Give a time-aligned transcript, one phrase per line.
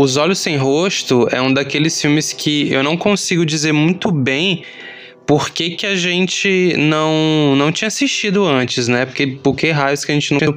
[0.00, 4.62] Os Olhos Sem Rosto é um daqueles filmes que eu não consigo dizer muito bem
[5.26, 9.04] por que, que a gente não, não tinha assistido antes, né?
[9.04, 10.56] Porque por que raios que a gente não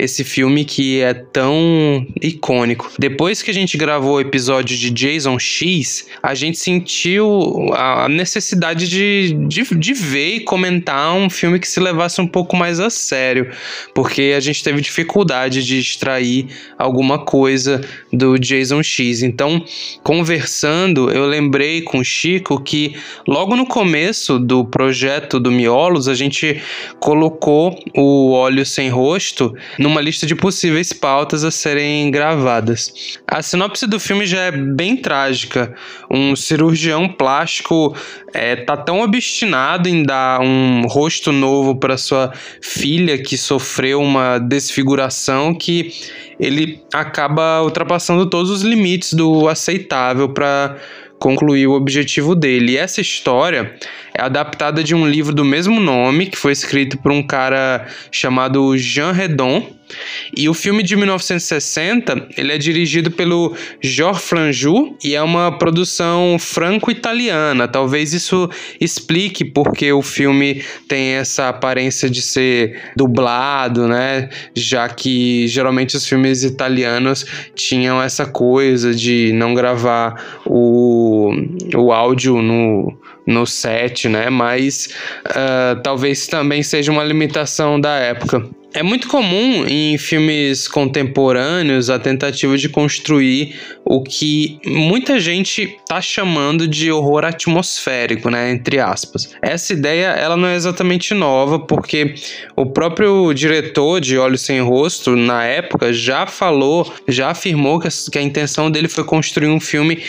[0.00, 2.90] esse filme que é tão icônico.
[2.98, 8.88] Depois que a gente gravou o episódio de Jason X, a gente sentiu a necessidade
[8.88, 12.88] de, de, de ver e comentar um filme que se levasse um pouco mais a
[12.88, 13.50] sério,
[13.94, 16.46] porque a gente teve dificuldade de extrair
[16.78, 17.80] alguma coisa
[18.12, 19.22] do Jason X.
[19.22, 19.62] Então,
[20.02, 22.94] conversando, eu lembrei com o Chico que
[23.26, 26.60] logo no começo do projeto do Miolos, a gente
[26.98, 33.18] colocou o Óleo Sem Rosto no numa lista de possíveis pautas a serem gravadas.
[33.26, 35.74] A sinopse do filme já é bem trágica.
[36.08, 37.94] Um cirurgião plástico
[38.32, 42.32] é, tá tão obstinado em dar um rosto novo para sua
[42.62, 45.92] filha que sofreu uma desfiguração que
[46.38, 50.76] ele acaba ultrapassando todos os limites do aceitável para
[51.18, 52.72] concluir o objetivo dele.
[52.72, 53.74] E essa história
[54.20, 58.76] é adaptada de um livro do mesmo nome, que foi escrito por um cara chamado
[58.76, 59.66] Jean Redon.
[60.36, 66.36] E o filme de 1960, ele é dirigido pelo Georges Franju e é uma produção
[66.38, 67.66] franco-italiana.
[67.66, 68.48] Talvez isso
[68.80, 74.28] explique porque o filme tem essa aparência de ser dublado, né?
[74.54, 77.24] Já que geralmente os filmes italianos
[77.56, 81.32] tinham essa coisa de não gravar o,
[81.74, 84.30] o áudio no no set, né?
[84.30, 84.94] Mas
[85.26, 88.48] uh, talvez também seja uma limitação da época.
[88.72, 96.00] É muito comum em filmes contemporâneos a tentativa de construir o que muita gente está
[96.00, 99.34] chamando de horror atmosférico, né, entre aspas.
[99.42, 102.14] Essa ideia ela não é exatamente nova, porque
[102.54, 108.22] o próprio diretor de Olhos Sem Rosto, na época, já falou, já afirmou que a
[108.22, 110.00] intenção dele foi construir um filme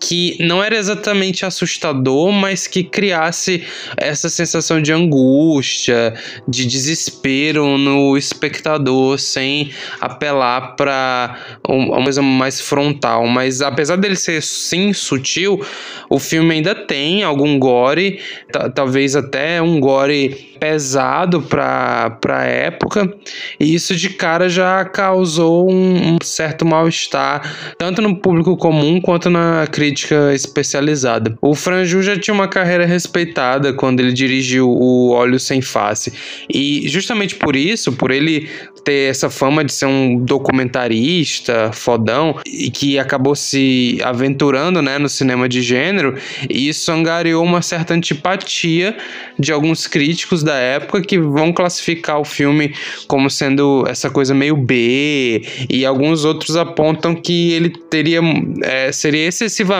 [0.00, 3.62] que não era exatamente assustador, mas que criasse
[3.98, 6.14] essa sensação de angústia,
[6.48, 11.38] de desespero no espectador, sem apelar para
[11.68, 13.26] uma coisa mais frontal.
[13.26, 15.60] Mas apesar dele ser sim sutil,
[16.08, 18.20] o filme ainda tem algum gore,
[18.74, 23.14] talvez até um gore pesado para a época,
[23.58, 29.30] e isso de cara já causou um, um certo mal-estar, tanto no público comum quanto
[29.30, 29.89] na crítica
[30.34, 31.36] especializada.
[31.40, 36.12] O Franju já tinha uma carreira respeitada quando ele dirigiu o Olho Sem Face,
[36.48, 38.48] e justamente por isso, por ele
[38.84, 45.08] ter essa fama de ser um documentarista fodão e que acabou se aventurando né, no
[45.08, 46.16] cinema de gênero,
[46.48, 48.96] isso angariou uma certa antipatia
[49.38, 52.74] de alguns críticos da época que vão classificar o filme
[53.06, 58.20] como sendo essa coisa meio B, e alguns outros apontam que ele teria
[58.62, 59.79] é, seria excessivamente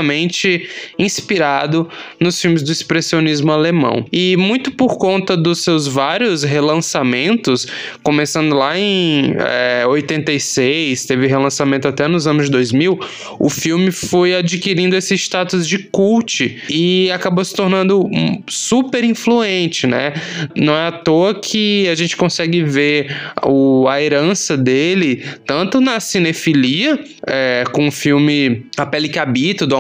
[0.99, 1.89] inspirado
[2.19, 4.05] nos filmes do expressionismo alemão.
[4.13, 7.67] E muito por conta dos seus vários relançamentos,
[8.03, 12.99] começando lá em é, 86, teve relançamento até nos anos 2000,
[13.39, 18.09] o filme foi adquirindo esse status de cult e acabou se tornando
[18.49, 20.13] super influente, né?
[20.57, 26.01] Não é à toa que a gente consegue ver o, a herança dele tanto na
[26.01, 29.75] cinefilia, é, com o filme A Pele que Habito, do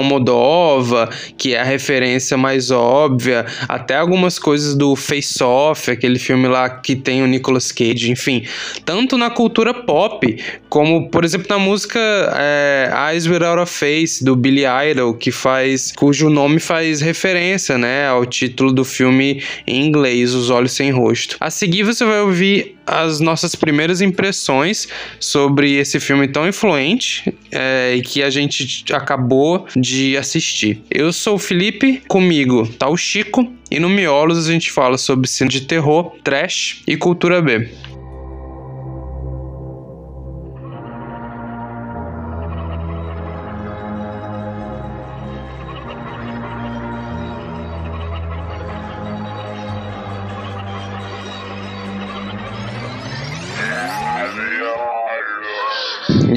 [1.36, 6.68] que é a referência mais óbvia, até algumas coisas do Face Off, aquele filme lá
[6.68, 8.44] que tem o Nicolas Cage, enfim,
[8.84, 10.36] tanto na cultura pop,
[10.68, 12.00] como, por exemplo, na música
[12.36, 18.08] é, Eyes Without a Face, do Billy Idol, que faz, cujo nome faz referência, né,
[18.08, 21.36] ao título do filme em inglês, Os Olhos Sem Rosto.
[21.40, 27.94] A seguir você vai ouvir as nossas primeiras impressões sobre esse filme tão influente é,
[27.96, 30.82] e que a gente acabou de assistir.
[30.90, 35.28] Eu sou o Felipe, comigo tá o Chico, e no Miolos a gente fala sobre
[35.28, 37.68] cinema de terror, trash e cultura B.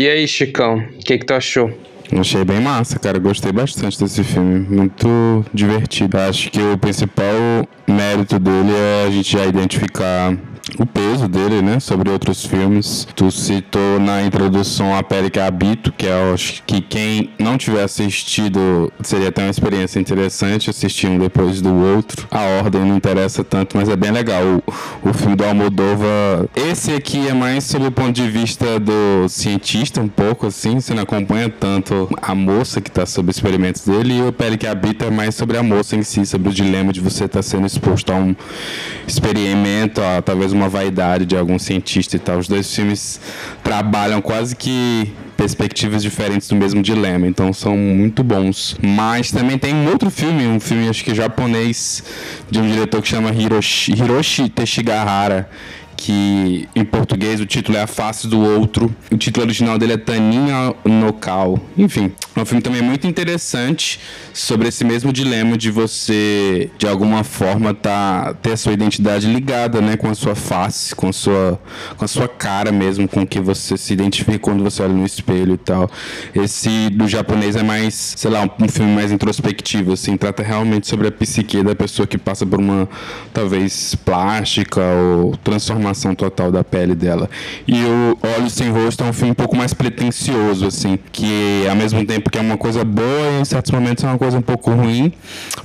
[0.03, 1.71] E aí, Chicão, o que, que tu achou?
[2.19, 3.17] Achei bem massa, cara.
[3.19, 4.59] Gostei bastante desse filme.
[4.59, 6.17] Muito divertido.
[6.17, 7.33] Acho que o principal
[7.87, 10.37] mérito dele é a gente já identificar
[10.79, 13.07] o peso dele, né, sobre outros filmes.
[13.15, 17.83] Tu citou na introdução a pele que habito, que é acho que quem não tiver
[17.83, 22.27] assistido seria até uma experiência interessante assistir um depois do outro.
[22.31, 24.43] A ordem não interessa tanto, mas é bem legal.
[24.43, 29.27] O, o filme do Almodova, esse aqui é mais sob o ponto de vista do
[29.27, 34.17] cientista um pouco assim, você não acompanha tanto a moça que está sob experimentos dele
[34.17, 36.93] e o pele que habita é mais sobre a moça em si, sobre o dilema
[36.93, 38.35] de você estar tá sendo exposto a um
[39.07, 42.37] experimento, a talvez uma vaidade de algum cientista e tal.
[42.37, 43.19] Os dois filmes
[43.63, 48.77] trabalham quase que perspectivas diferentes do mesmo dilema, então são muito bons.
[48.81, 52.03] Mas também tem um outro filme, um filme acho que japonês
[52.49, 55.49] de um diretor que chama Hiroshi, Hiroshi Teshigahara,
[55.97, 58.93] que em português o título é A Face do Outro.
[59.11, 61.59] O título original dele é Taninha Nokal.
[61.77, 63.99] Enfim, é um filme também muito interessante
[64.33, 69.79] sobre esse mesmo dilema de você, de alguma forma, tá, ter a sua identidade ligada
[69.81, 71.59] né, com a sua face, com a sua,
[71.95, 75.53] com a sua cara mesmo, com que você se identifica quando você olha no espelho
[75.53, 75.89] e tal.
[76.33, 80.87] Esse do japonês é mais, sei lá, um, um filme mais introspectivo, assim, trata realmente
[80.87, 82.89] sobre a psique da pessoa que passa por uma,
[83.31, 87.29] talvez, plástica ou transformação total da pele dela.
[87.67, 91.75] E o Olhos Sem Rosto é um filme um pouco mais pretencioso, assim, que ao
[91.75, 94.71] mesmo tempo que é uma coisa boa, em certos momentos é uma coisa um pouco
[94.71, 95.11] ruim,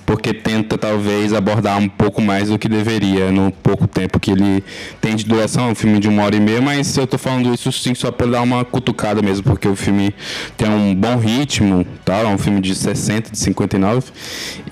[0.04, 4.64] porque tenta talvez abordar um pouco mais do que deveria no pouco tempo que ele
[5.00, 5.68] tem de duração.
[5.68, 8.10] É um filme de uma hora e meia, mas eu tô falando isso sim só
[8.10, 10.14] para dar uma cutucada mesmo, porque o filme
[10.56, 12.18] tem um bom ritmo, tá?
[12.18, 14.10] É um filme de 60, de 59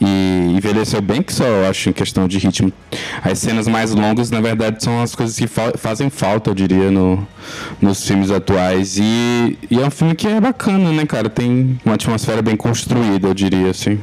[0.00, 2.72] e envelheceu bem que só, eu acho, em questão de ritmo.
[3.22, 6.90] As cenas mais longas, na verdade, são as coisas que fa fazem falta, eu diria,
[6.90, 7.26] no,
[7.80, 8.98] nos filmes atuais.
[8.98, 11.28] E, e é um filme que é bacana, né, cara?
[11.28, 13.98] Tem uma atmosfera bem construída, eu diria, assim.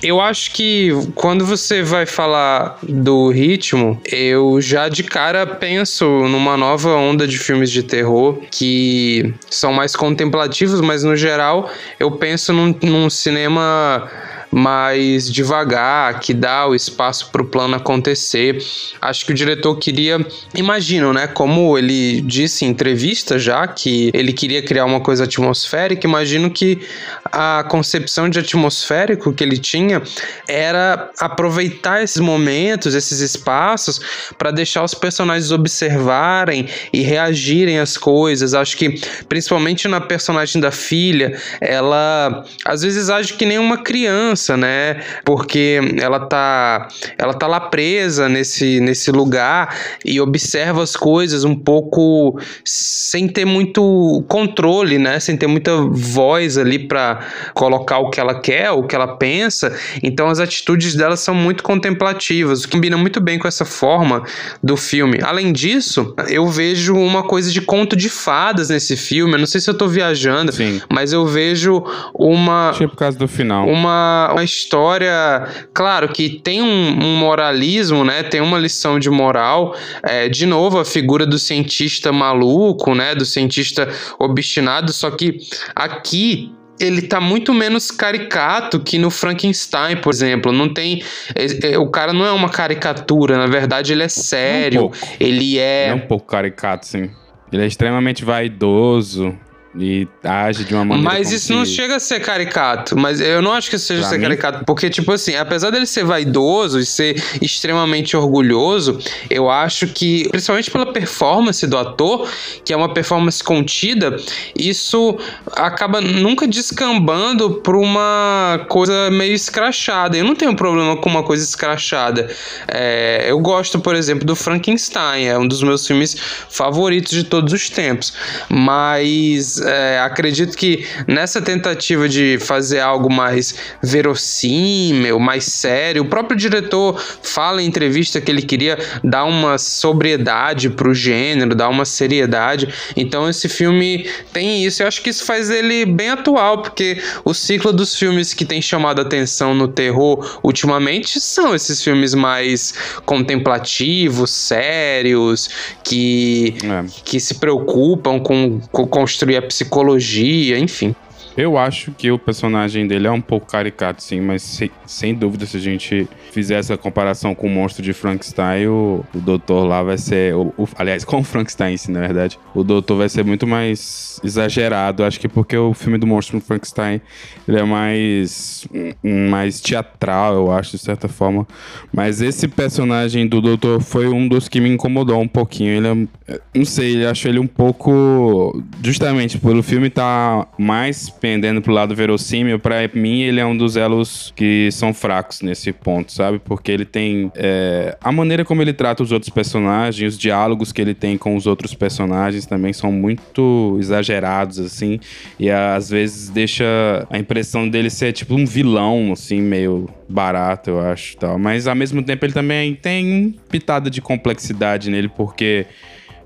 [0.00, 6.56] Eu acho que quando você vai falar do ritmo, eu já de cara penso numa
[6.56, 11.68] nova onda de filmes de terror que são mais contemplativos, mas no geral
[11.98, 14.08] eu penso num, num cinema
[14.50, 18.58] mais devagar, que dá o espaço para o plano acontecer.
[19.00, 20.24] Acho que o diretor queria,
[20.54, 26.06] imagino, né, como ele disse em entrevista já, que ele queria criar uma coisa atmosférica,
[26.06, 26.80] imagino que
[27.24, 30.02] a concepção de atmosférico que ele tinha
[30.48, 34.00] era aproveitar esses momentos, esses espaços,
[34.38, 38.54] para deixar os personagens observarem e reagirem às coisas.
[38.54, 44.37] Acho que, principalmente na personagem da filha, ela às vezes age que nem uma criança
[44.38, 45.00] criança, né?
[45.24, 46.88] Porque ela tá,
[47.18, 49.74] ela tá lá presa nesse, nesse lugar
[50.04, 55.18] e observa as coisas um pouco sem ter muito controle, né?
[55.18, 57.20] Sem ter muita voz ali para
[57.54, 59.76] colocar o que ela quer, o que ela pensa.
[60.02, 64.22] Então as atitudes dela são muito contemplativas, o que combina muito bem com essa forma
[64.62, 65.18] do filme.
[65.22, 69.32] Além disso, eu vejo uma coisa de conto de fadas nesse filme.
[69.32, 70.80] Eu não sei se eu tô viajando, Sim.
[70.88, 71.82] mas eu vejo
[72.14, 72.72] uma.
[72.74, 73.66] Tipo por causa do final.
[73.68, 76.66] Uma uma, história, claro, que tem um,
[77.04, 78.22] um, moralismo, né?
[78.22, 79.76] Tem uma lição de moral.
[80.02, 83.14] É, de novo, a figura do cientista maluco, né?
[83.14, 83.88] Do cientista
[84.18, 85.38] obstinado, só que
[85.74, 90.52] aqui ele tá muito menos caricato que no Frankenstein, por exemplo.
[90.52, 91.02] Não tem.
[91.34, 94.86] É, é, o cara não é uma caricatura, na verdade, ele é sério.
[94.86, 95.88] Um ele é.
[95.88, 97.10] É um pouco caricato, sim.
[97.52, 99.36] Ele é extremamente vaidoso.
[99.80, 101.08] E age de uma maneira.
[101.08, 102.96] Mas isso não chega a ser caricato.
[102.98, 104.22] Mas eu não acho que isso seja pra ser mim?
[104.24, 104.64] caricato.
[104.64, 108.98] Porque, tipo assim, apesar dele ser vaidoso e ser extremamente orgulhoso,
[109.30, 112.28] eu acho que, principalmente pela performance do ator,
[112.64, 114.16] que é uma performance contida,
[114.56, 115.16] isso
[115.52, 120.16] acaba nunca descambando pra uma coisa meio escrachada.
[120.16, 122.28] Eu não tenho problema com uma coisa escrachada.
[122.66, 125.26] É, eu gosto, por exemplo, do Frankenstein.
[125.26, 126.16] É um dos meus filmes
[126.48, 128.12] favoritos de todos os tempos.
[128.48, 136.36] Mas é, acredito que nessa tentativa de fazer algo mais verossímil, mais sério, o próprio
[136.36, 142.68] diretor fala em entrevista que ele queria dar uma sobriedade pro gênero, dar uma seriedade.
[142.96, 144.82] Então esse filme tem isso.
[144.82, 148.62] Eu acho que isso faz ele bem atual, porque o ciclo dos filmes que tem
[148.62, 152.72] chamado a atenção no terror ultimamente são esses filmes mais
[153.04, 155.50] contemplativos, sérios,
[155.84, 156.84] que, é.
[157.04, 160.94] que se preocupam com, com construir a psicologia, enfim.
[161.38, 165.46] Eu acho que o personagem dele é um pouco caricato, sim, mas sem, sem dúvida,
[165.46, 169.80] se a gente fizer essa comparação com o monstro de Frankenstein, o, o doutor lá
[169.80, 170.34] vai ser.
[170.34, 172.36] O, o, aliás, com o Frankenstein, sim, na verdade.
[172.52, 175.04] O doutor vai ser muito mais exagerado.
[175.04, 177.00] Acho que porque o filme do monstro de Frankenstein
[177.46, 178.66] ele é mais.
[179.02, 181.46] mais teatral, eu acho, de certa forma.
[181.92, 185.70] Mas esse personagem do doutor foi um dos que me incomodou um pouquinho.
[185.70, 186.40] Ele é.
[186.52, 188.60] Não sei, eu acho ele um pouco.
[188.82, 193.76] Justamente pelo filme tá mais pendendo pro lado verossímil, para mim ele é um dos
[193.76, 196.38] elos que são fracos nesse ponto, sabe?
[196.38, 200.80] Porque ele tem é, a maneira como ele trata os outros personagens, os diálogos que
[200.80, 204.98] ele tem com os outros personagens também são muito exagerados assim,
[205.38, 206.64] e às vezes deixa
[207.10, 211.38] a impressão dele ser tipo um vilão assim, meio barato, eu acho, tal.
[211.38, 215.66] Mas ao mesmo tempo ele também tem pitada de complexidade nele porque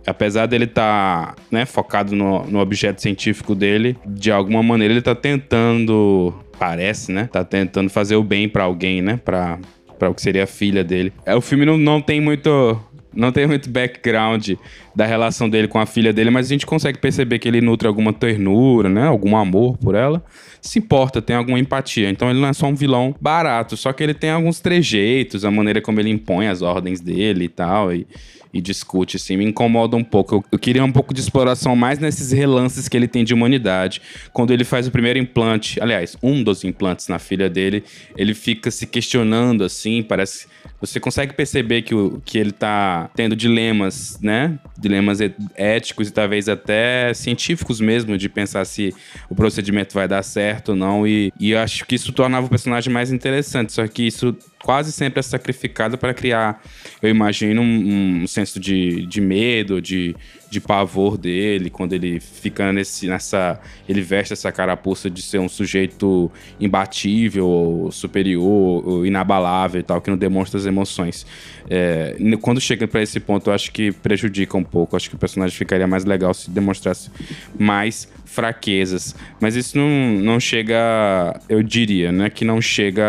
[0.06, 5.00] apesar dele estar tá, né, focado no, no objeto científico dele, de alguma maneira ele
[5.00, 7.28] está tentando, parece, né?
[7.32, 9.20] Tá tentando fazer o bem para alguém, né?
[9.22, 9.58] Para
[10.02, 11.12] para o que seria a filha dele.
[11.24, 12.76] É, o filme não, não tem muito
[13.14, 14.52] não tem muito background
[14.96, 17.86] da relação dele com a filha dele, mas a gente consegue perceber que ele nutre
[17.86, 19.06] alguma ternura, né?
[19.06, 20.24] Algum amor por ela.
[20.60, 22.08] Se importa, tem alguma empatia.
[22.10, 25.50] Então ele não é só um vilão barato, só que ele tem alguns trejeitos, a
[25.50, 27.92] maneira como ele impõe as ordens dele e tal.
[27.92, 28.06] E,
[28.52, 30.36] e discute, assim, me incomoda um pouco.
[30.36, 34.02] Eu, eu, queria um pouco de exploração mais nesses relances que ele tem de humanidade.
[34.32, 37.82] Quando ele faz o primeiro implante, aliás, um dos implantes na filha dele,
[38.16, 40.46] ele fica se questionando, assim, parece.
[40.80, 44.58] Você consegue perceber que, o, que ele tá tendo dilemas, né?
[44.78, 45.18] Dilemas
[45.54, 48.92] éticos e talvez até científicos mesmo, de pensar se
[49.30, 51.06] o procedimento vai dar certo ou não.
[51.06, 53.72] E, e eu acho que isso tornava o personagem mais interessante.
[53.72, 56.62] Só que isso quase sempre é sacrificado para criar,
[57.00, 60.14] eu imagino, um, um senso de, de medo, de,
[60.52, 63.58] de pavor dele, quando ele fica nesse, nessa.
[63.88, 66.30] Ele veste essa carapuça de ser um sujeito
[66.60, 71.26] imbatível, superior, inabalável e tal, que não demonstra as emoções.
[71.70, 74.94] É, quando chega para esse ponto, eu acho que prejudica um pouco.
[74.94, 77.10] Eu acho que o personagem ficaria mais legal se demonstrasse
[77.58, 79.14] mais fraquezas.
[79.40, 79.88] Mas isso não,
[80.20, 82.28] não chega, eu diria, né?
[82.28, 83.04] Que não chega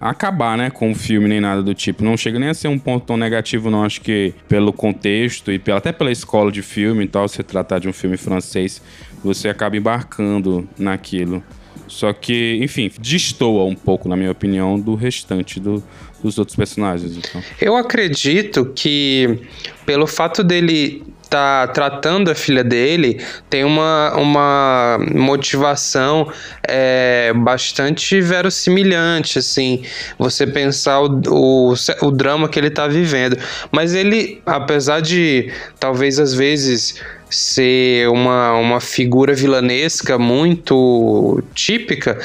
[0.00, 0.70] a acabar, né?
[0.70, 2.02] Com o filme nem nada do tipo.
[2.02, 3.84] Não chega nem a ser um ponto tão negativo, não.
[3.84, 7.78] Acho que pelo contexto e pela, até pela escola de filme e tal, se tratar
[7.78, 8.82] de um filme francês,
[9.22, 11.42] você acaba embarcando naquilo.
[11.86, 15.82] Só que, enfim, destoa um pouco, na minha opinião, do restante do,
[16.22, 17.16] dos outros personagens.
[17.16, 17.42] Então.
[17.60, 19.40] Eu acredito que,
[19.86, 26.32] pelo fato dele tá tratando a filha dele tem uma, uma motivação
[26.66, 29.82] é, bastante verossimilhante, assim,
[30.18, 33.38] você pensar o, o, o drama que ele tá vivendo.
[33.70, 42.18] Mas ele, apesar de talvez às vezes ser uma, uma figura vilanesca muito típica,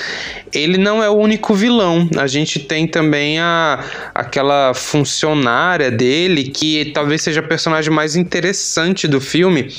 [0.54, 2.08] ele não é o único vilão.
[2.18, 3.84] A gente tem também a,
[4.14, 9.74] aquela funcionária dele, que talvez seja a personagem mais interessante do filme,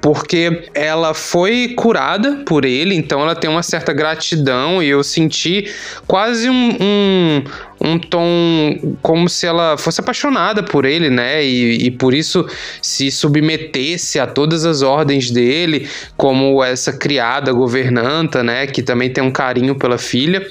[0.00, 5.70] porque ela foi curada por ele, então ela tem uma certa gratidão, e eu senti
[6.06, 7.44] quase um, um
[7.80, 11.44] um tom como se ela fosse apaixonada por ele, né?
[11.44, 12.46] E, e por isso
[12.82, 18.66] se submetesse a todas as ordens dele, como essa criada governanta, né?
[18.66, 20.46] Que também tem um carinho pela filha.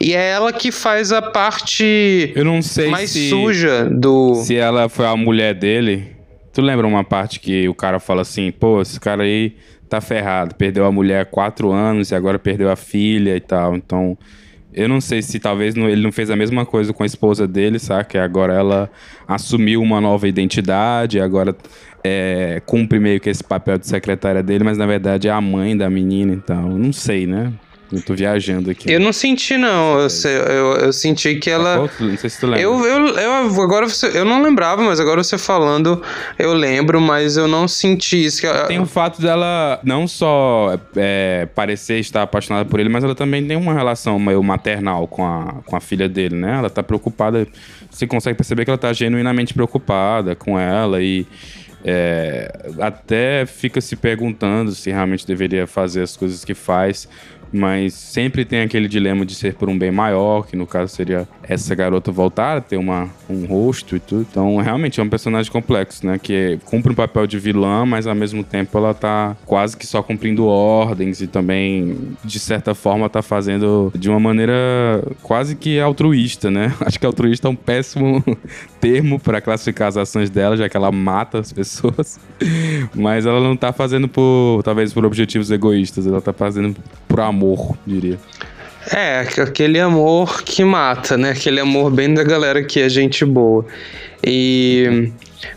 [0.00, 4.36] E é ela que faz a parte Eu não sei mais se, suja do.
[4.36, 6.16] Se ela foi a mulher dele.
[6.52, 9.54] Tu lembra uma parte que o cara fala assim, pô, esse cara aí
[9.88, 13.76] tá ferrado, perdeu a mulher há quatro anos e agora perdeu a filha e tal.
[13.76, 14.16] Então,
[14.72, 17.78] eu não sei se talvez ele não fez a mesma coisa com a esposa dele,
[17.78, 18.08] sabe?
[18.08, 18.90] Que agora ela
[19.26, 21.56] assumiu uma nova identidade, agora
[22.04, 25.76] é, cumpre meio que esse papel de secretária dele, mas na verdade é a mãe
[25.76, 27.52] da menina, então não sei, né?
[27.92, 28.90] Eu tô viajando aqui.
[28.90, 29.98] Eu não senti, não.
[29.98, 31.90] Eu, eu, eu senti que ela.
[31.98, 32.60] Não sei se tu lembra.
[32.60, 36.00] Eu, eu, eu, agora você, eu não lembrava, mas agora você falando,
[36.38, 38.42] eu lembro, mas eu não senti isso.
[38.68, 43.44] Tem o fato dela não só é, parecer estar apaixonada por ele, mas ela também
[43.44, 46.58] tem uma relação meio maternal com a, com a filha dele, né?
[46.58, 47.46] Ela tá preocupada.
[47.90, 51.26] Você consegue perceber que ela tá genuinamente preocupada com ela e.
[51.82, 57.08] É, até fica se perguntando se realmente deveria fazer as coisas que faz,
[57.52, 61.28] mas sempre tem aquele dilema de ser por um bem maior, que no caso seria
[61.42, 64.26] essa garota voltar a ter uma, um rosto e tudo.
[64.28, 66.18] Então, realmente é um personagem complexo, né?
[66.18, 70.02] Que cumpre um papel de vilã, mas ao mesmo tempo ela tá quase que só
[70.02, 76.50] cumprindo ordens e também, de certa forma, tá fazendo de uma maneira quase que altruísta,
[76.50, 76.74] né?
[76.84, 78.24] Acho que altruísta é um péssimo
[78.80, 82.18] termo para classificar as ações dela, já que ela mata as pessoas.
[82.94, 86.76] mas ela não tá fazendo por, talvez, por objetivos egoístas, ela tá fazendo
[87.08, 88.18] por por amor, diria.
[88.92, 91.30] É, aquele amor que mata, né?
[91.30, 93.64] Aquele amor bem da galera que é gente boa.
[94.24, 95.10] E.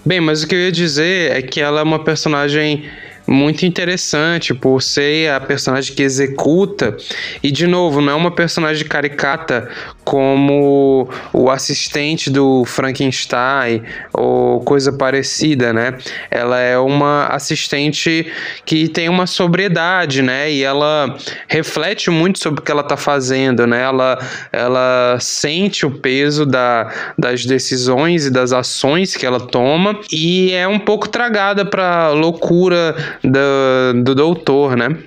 [0.06, 2.86] Bem, mas o que eu ia dizer é que ela é uma personagem
[3.28, 6.96] muito interessante por ser a personagem que executa
[7.42, 9.70] e de novo não é uma personagem caricata
[10.04, 13.84] como o assistente do Frankenstein
[14.14, 15.98] ou coisa parecida, né?
[16.30, 18.32] Ela é uma assistente
[18.66, 20.52] que tem uma sobriedade, né?
[20.52, 21.16] E ela
[21.48, 23.82] reflete muito sobre o que ela está fazendo, né?
[23.82, 24.20] Ela,
[24.52, 30.68] ela sente o peso da, das decisões e das ações que ela toma e é
[30.68, 34.98] um pouco tragada para loucura do, do doutor, né?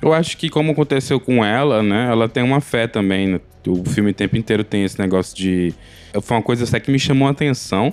[0.00, 2.08] Eu acho que como aconteceu com ela, né?
[2.10, 3.40] Ela tem uma fé também.
[3.68, 5.74] O filme o tempo inteiro tem esse negócio de...
[6.22, 7.92] Foi uma coisa até que me chamou a atenção.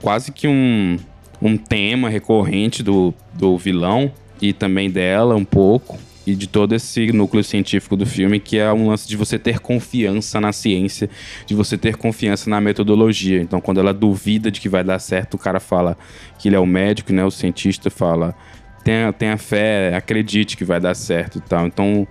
[0.00, 0.98] Quase que um,
[1.40, 7.12] um tema recorrente do, do vilão e também dela um pouco e de todo esse
[7.12, 11.08] núcleo científico do filme, que é um lance de você ter confiança na ciência,
[11.46, 13.40] de você ter confiança na metodologia.
[13.40, 15.96] Então, quando ela duvida de que vai dar certo, o cara fala
[16.36, 17.24] que ele é o médico, né?
[17.24, 18.34] O cientista fala:
[18.82, 21.64] tenha, tenha fé, acredite que vai dar certo e tal.
[21.64, 22.06] Então,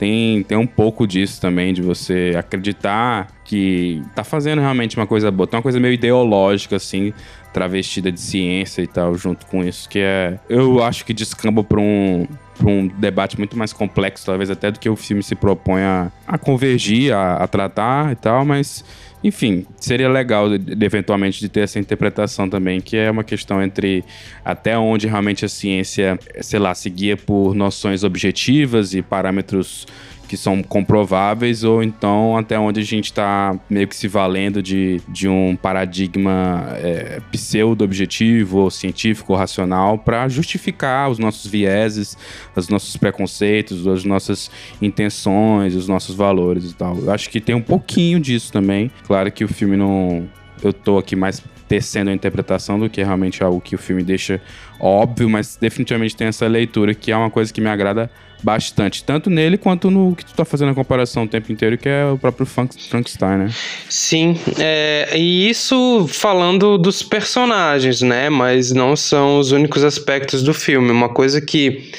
[0.00, 5.30] tem, tem um pouco disso também, de você acreditar que tá fazendo realmente uma coisa
[5.30, 5.46] boa.
[5.46, 7.12] Tem uma coisa meio ideológica, assim,
[7.52, 10.38] travestida de ciência e tal, junto com isso, que é.
[10.48, 12.26] Eu acho que descamba pra um,
[12.58, 16.10] pra um debate muito mais complexo, talvez até do que o filme se propõe a,
[16.26, 18.82] a convergir, a, a tratar e tal, mas.
[19.22, 20.46] Enfim, seria legal
[20.80, 24.02] eventualmente de ter essa interpretação também, que é uma questão entre
[24.42, 29.86] até onde realmente a ciência, sei lá, se guia por noções objetivas e parâmetros
[30.30, 35.00] que são comprováveis, ou então até onde a gente está meio que se valendo de,
[35.08, 42.16] de um paradigma é, pseudo-objetivo, ou científico, racional, para justificar os nossos vieses,
[42.54, 44.48] os nossos preconceitos, as nossas
[44.80, 46.96] intenções, os nossos valores e tal.
[46.96, 48.88] Eu acho que tem um pouquinho disso também.
[49.08, 50.28] Claro que o filme não.
[50.62, 54.40] Eu tô aqui mais tecendo a interpretação do que realmente algo que o filme deixa
[54.80, 58.10] óbvio, mas definitivamente tem essa leitura que é uma coisa que me agrada
[58.42, 61.88] bastante, tanto nele quanto no que tu tá fazendo a comparação o tempo inteiro, que
[61.88, 63.50] é o próprio Frankenstein, né?
[63.88, 68.28] Sim, é, e isso falando dos personagens, né?
[68.28, 70.90] Mas não são os únicos aspectos do filme.
[70.90, 71.92] Uma coisa que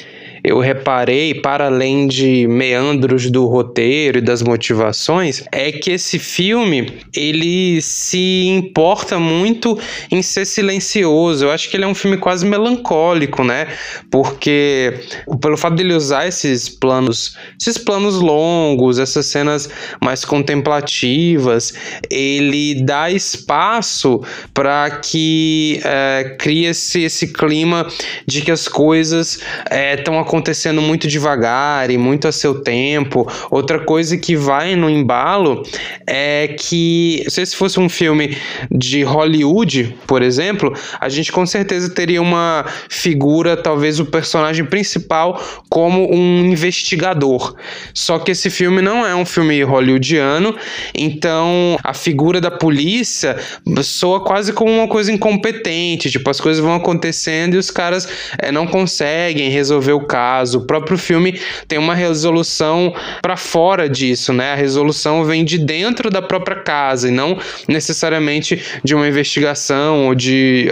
[0.44, 6.98] eu reparei, para além de meandros do roteiro e das motivações, é que esse filme
[7.14, 9.78] ele se importa muito
[10.10, 11.44] em ser silencioso.
[11.44, 13.68] Eu acho que ele é um filme quase melancólico, né?
[14.10, 14.94] Porque
[15.40, 19.70] pelo fato dele usar esses planos, esses planos longos, essas cenas
[20.02, 21.72] mais contemplativas,
[22.10, 24.20] ele dá espaço
[24.52, 27.86] para que é, crie-se esse clima
[28.26, 29.38] de que as coisas
[29.70, 30.31] estão é, acontecendo
[30.80, 33.30] muito devagar e muito a seu tempo.
[33.50, 35.62] Outra coisa que vai no embalo
[36.06, 38.36] é que, se esse fosse um filme
[38.70, 45.42] de Hollywood, por exemplo, a gente com certeza teria uma figura, talvez o personagem principal,
[45.68, 47.54] como um investigador.
[47.94, 50.56] Só que esse filme não é um filme hollywoodiano,
[50.94, 53.36] então a figura da polícia
[53.82, 56.10] soa quase como uma coisa incompetente.
[56.10, 60.58] Tipo, as coisas vão acontecendo e os caras é, não conseguem resolver o caso caso.
[60.58, 64.52] O próprio filme tem uma resolução para fora disso, né?
[64.52, 70.14] A resolução vem de dentro da própria casa e não necessariamente de uma investigação ou
[70.14, 70.68] de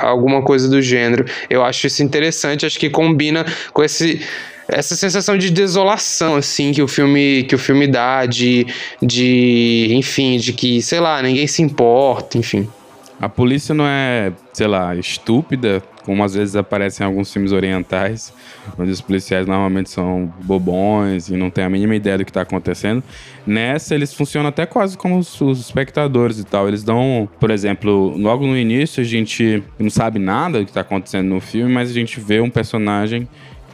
[0.00, 1.26] alguma coisa do gênero.
[1.50, 4.20] Eu acho isso interessante, acho que combina com esse
[4.66, 8.66] essa sensação de desolação assim que o filme que o filme dá de
[9.02, 12.66] de enfim de que sei lá ninguém se importa enfim
[13.20, 18.32] a polícia não é sei lá estúpida como às vezes aparece em alguns filmes orientais,
[18.78, 22.42] onde os policiais normalmente são bobões e não têm a mínima ideia do que está
[22.42, 23.02] acontecendo.
[23.46, 26.68] Nessa, eles funcionam até quase como os, os, espectadores e tal.
[26.68, 30.82] Eles dão, por exemplo, logo no início a gente não sabe nada do que está
[30.82, 33.26] acontecendo no filme, mas a gente vê um personagem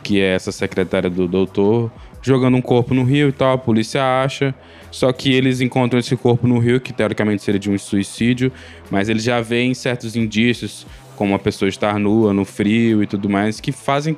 [0.03, 1.91] que é essa secretária do doutor
[2.23, 4.55] jogando um corpo no rio e tal, a polícia acha.
[4.91, 8.53] Só que eles encontram esse corpo no rio, que teoricamente seria de um suicídio,
[8.91, 13.29] mas eles já veem certos indícios como a pessoa estar nua no frio e tudo
[13.29, 14.17] mais, que fazem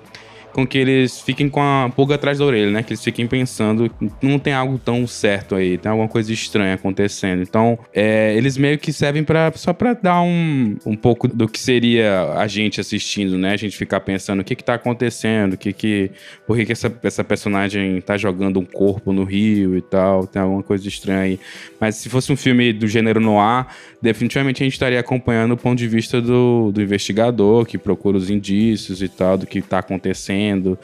[0.53, 2.83] com que eles fiquem com a pulga atrás da orelha, né?
[2.83, 7.43] Que eles fiquem pensando, não tem algo tão certo aí, tem alguma coisa estranha acontecendo.
[7.43, 11.59] Então, é, eles meio que servem para só para dar um, um pouco do que
[11.59, 13.53] seria a gente assistindo, né?
[13.53, 16.11] A gente ficar pensando o que que tá acontecendo, o que que,
[16.47, 20.43] por que, que essa, essa personagem tá jogando um corpo no rio e tal, tem
[20.43, 21.41] alguma coisa estranha aí.
[21.81, 23.67] Mas se fosse um filme do gênero noir,
[24.01, 28.29] definitivamente a gente estaria acompanhando o ponto de vista do, do investigador que procura os
[28.29, 30.79] indícios e tal, do que tá acontecendo acontecendo,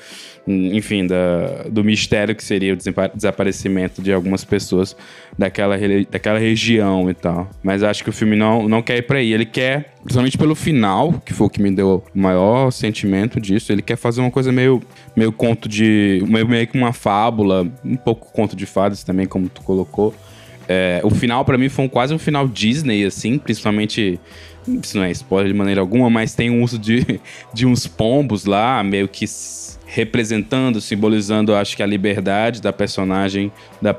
[0.47, 2.77] enfim, da, do mistério que seria o
[3.15, 4.97] desaparecimento de algumas pessoas
[5.37, 5.77] daquela,
[6.11, 7.51] daquela região e tal.
[7.63, 9.33] Mas acho que o filme não, não quer ir pra aí.
[9.33, 13.73] Ele quer, principalmente pelo final, que foi o que me deu o maior sentimento disso,
[13.73, 14.83] ele quer fazer uma coisa meio,
[15.17, 16.23] meio conto de.
[16.27, 20.15] meio, meio que uma fábula, um pouco conto de fadas também, como tu colocou.
[20.71, 24.21] É, o final, para mim, foi um, quase um final Disney, assim, principalmente.
[24.83, 27.21] Isso não é spoiler de maneira alguma, mas tem um uso de,
[27.53, 29.25] de uns pombos lá, meio que
[29.87, 33.51] representando, simbolizando, acho que a liberdade da personagem,
[33.81, 33.97] da,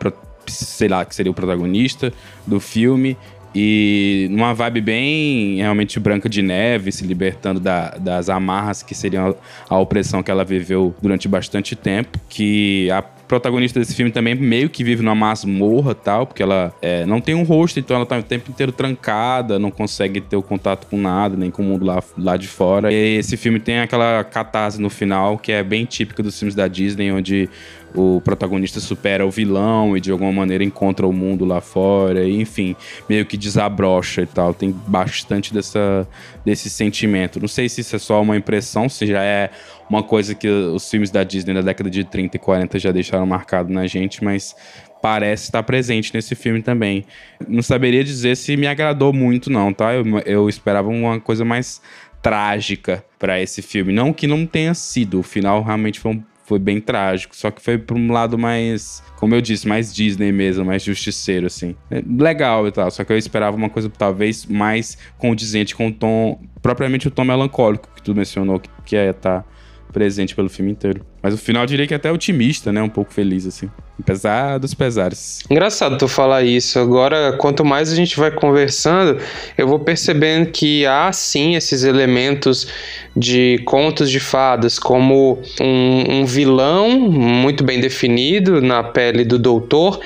[0.47, 2.13] sei lá, que seria o protagonista
[2.45, 3.17] do filme.
[3.53, 9.35] E numa vibe bem realmente branca de neve, se libertando da, das amarras que seriam
[9.67, 12.19] a, opressão que ela viveu durante bastante tempo.
[12.29, 17.05] Que a protagonista desse filme também meio que vive numa masmorra tal, porque ela é,
[17.05, 20.41] não tem um rosto, então ela tá o tempo inteiro trancada, não consegue ter o
[20.41, 22.91] contato com nada, nem com o mundo lá, lá de fora.
[22.91, 26.67] E esse filme tem aquela catarse no final, que é bem típica dos filmes da
[26.67, 27.47] Disney, onde
[27.93, 32.41] o protagonista supera o vilão e de alguma maneira encontra o mundo lá fora, e,
[32.41, 32.75] enfim,
[33.07, 34.53] meio que desabrocha e tal.
[34.53, 36.07] Tem bastante dessa,
[36.43, 37.39] desse sentimento.
[37.39, 39.51] Não sei se isso é só uma impressão, se já é
[39.89, 43.25] uma coisa que os filmes da Disney da década de 30 e 40 já deixaram
[43.25, 44.55] marcado na gente, mas
[45.01, 47.05] parece estar presente nesse filme também.
[47.47, 49.93] Não saberia dizer se me agradou muito, não, tá?
[49.93, 51.81] Eu, eu esperava uma coisa mais
[52.21, 53.91] trágica para esse filme.
[53.91, 57.61] Não que não tenha sido, o final realmente foi, um, foi bem trágico, só que
[57.61, 61.75] foi para um lado mais, como eu disse, mais Disney mesmo, mais justiceiro, assim.
[61.89, 65.93] É legal e tal, só que eu esperava uma coisa talvez mais condizente com o
[65.93, 69.13] tom, propriamente o tom melancólico que tu mencionou, que, que é.
[69.13, 69.43] Tá
[69.91, 71.01] presente pelo filme inteiro.
[71.21, 72.81] Mas o final eu diria que é até otimista, né?
[72.81, 73.69] Um pouco feliz, assim.
[73.99, 75.43] Apesar dos pesares.
[75.49, 76.79] Engraçado tu falar isso.
[76.79, 79.19] Agora, quanto mais a gente vai conversando,
[79.57, 82.67] eu vou percebendo que há sim esses elementos
[83.15, 89.99] de contos de fadas, como um, um vilão muito bem definido na pele do doutor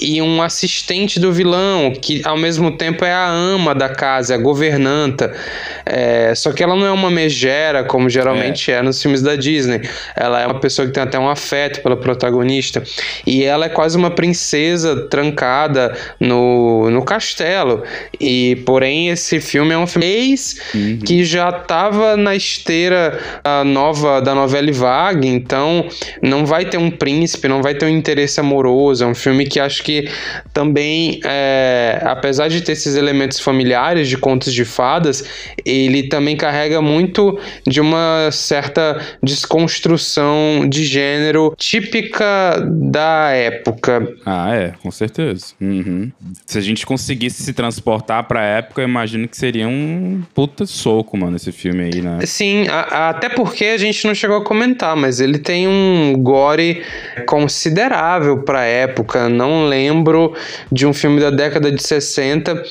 [0.00, 4.38] e um assistente do vilão, que ao mesmo tempo é a ama da casa, a
[4.38, 5.32] governanta.
[5.86, 8.76] É, só que ela não é uma megera, como geralmente é.
[8.76, 8.82] é.
[8.82, 9.82] nos filmes da Disney.
[10.16, 12.82] Ela é uma pessoa que tem até um afeto pela protagonista.
[13.26, 17.82] E ela é quase uma princesa trancada no, no castelo.
[18.20, 20.04] E, porém, esse filme é um filme
[20.74, 20.98] uhum.
[21.04, 23.18] que já estava na esteira
[23.64, 25.86] nova da novela Vague, então
[26.22, 29.04] não vai ter um príncipe, não vai ter um interesse amoroso.
[29.04, 30.08] É um filme que acho que
[30.52, 35.24] também, é, apesar de ter esses elementos familiares de contos de fadas,
[35.64, 44.08] ele também carrega muito de uma certa desconstrução de gênero típica da época.
[44.24, 45.54] Ah, é, com certeza.
[45.60, 46.10] Uhum.
[46.46, 51.16] Se a gente conseguisse se transportar pra época, eu imagino que seria um puta soco,
[51.16, 52.24] mano, esse filme aí, né?
[52.24, 56.14] Sim, a, a, até porque a gente não chegou a comentar, mas ele tem um
[56.16, 56.82] gore
[57.26, 59.28] considerável pra época.
[59.28, 59.73] Não lembro
[60.70, 62.62] de um filme da década de 60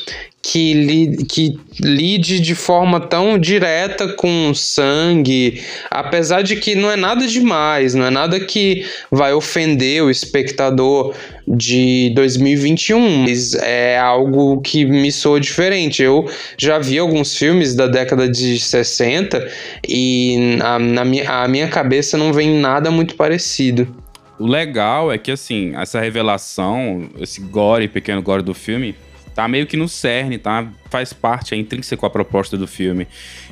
[0.44, 6.98] que, li, que lide de forma tão direta com sangue, apesar de que não é
[6.98, 11.16] nada demais, não é nada que vai ofender o espectador
[11.48, 16.04] de 2021, mas é algo que me soa diferente.
[16.04, 19.50] Eu já vi alguns filmes da década de 60
[19.88, 24.03] e a, na minha, a minha cabeça não vem nada muito parecido.
[24.40, 28.96] O legal é que, assim, essa revelação, esse gore, pequeno gore do filme,
[29.34, 30.68] tá meio que no cerne, tá?
[30.90, 33.08] Faz parte, é intrínseco à proposta do filme.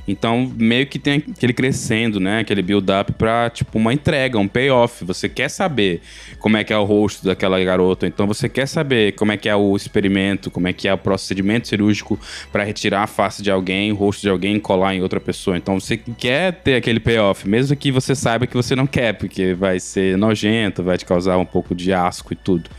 [0.08, 2.40] Então, meio que tem aquele crescendo, né?
[2.40, 5.06] Aquele build-up pra, tipo, uma entrega, um payoff.
[5.06, 6.02] Você quer saber
[6.40, 8.08] como é que é o rosto daquela garota.
[8.08, 10.98] Então, você quer saber como é que é o experimento, como é que é o
[10.98, 12.20] procedimento cirúrgico
[12.52, 15.58] para retirar a face de alguém, o rosto de alguém colar em outra pessoa.
[15.58, 19.54] Então, você quer ter aquele payoff, mesmo que você saiba que você não quer, porque
[19.54, 22.70] vai ser nojento, vai te causar um pouco de asco e tudo.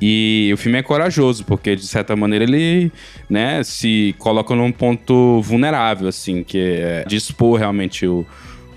[0.00, 2.92] E o filme é corajoso, porque de certa maneira ele,
[3.28, 8.26] né, se coloca num ponto vulnerável, assim, que é dispor realmente o,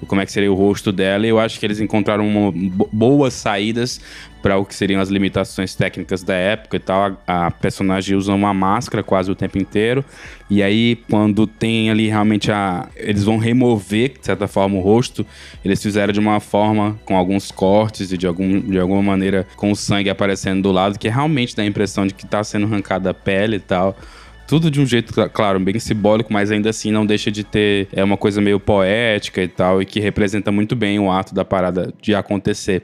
[0.08, 2.52] como é que seria o rosto dela, e eu acho que eles encontraram uma,
[2.92, 4.00] boas saídas
[4.42, 7.18] para o que seriam as limitações técnicas da época e tal.
[7.28, 10.04] A, a, personagem usa uma máscara quase o tempo inteiro,
[10.50, 12.88] e aí quando tem ali realmente a.
[12.96, 15.26] Eles vão remover, de certa forma, o rosto,
[15.64, 19.72] eles fizeram de uma forma com alguns cortes e de, algum, de alguma maneira com
[19.72, 23.10] o sangue aparecendo do lado, que realmente dá a impressão de que está sendo arrancada
[23.10, 23.96] a pele e tal
[24.50, 28.04] tudo de um jeito, claro, bem simbólico, mas ainda assim não deixa de ter é
[28.04, 31.94] uma coisa meio poética e tal, e que representa muito bem o ato da parada
[32.02, 32.82] de acontecer.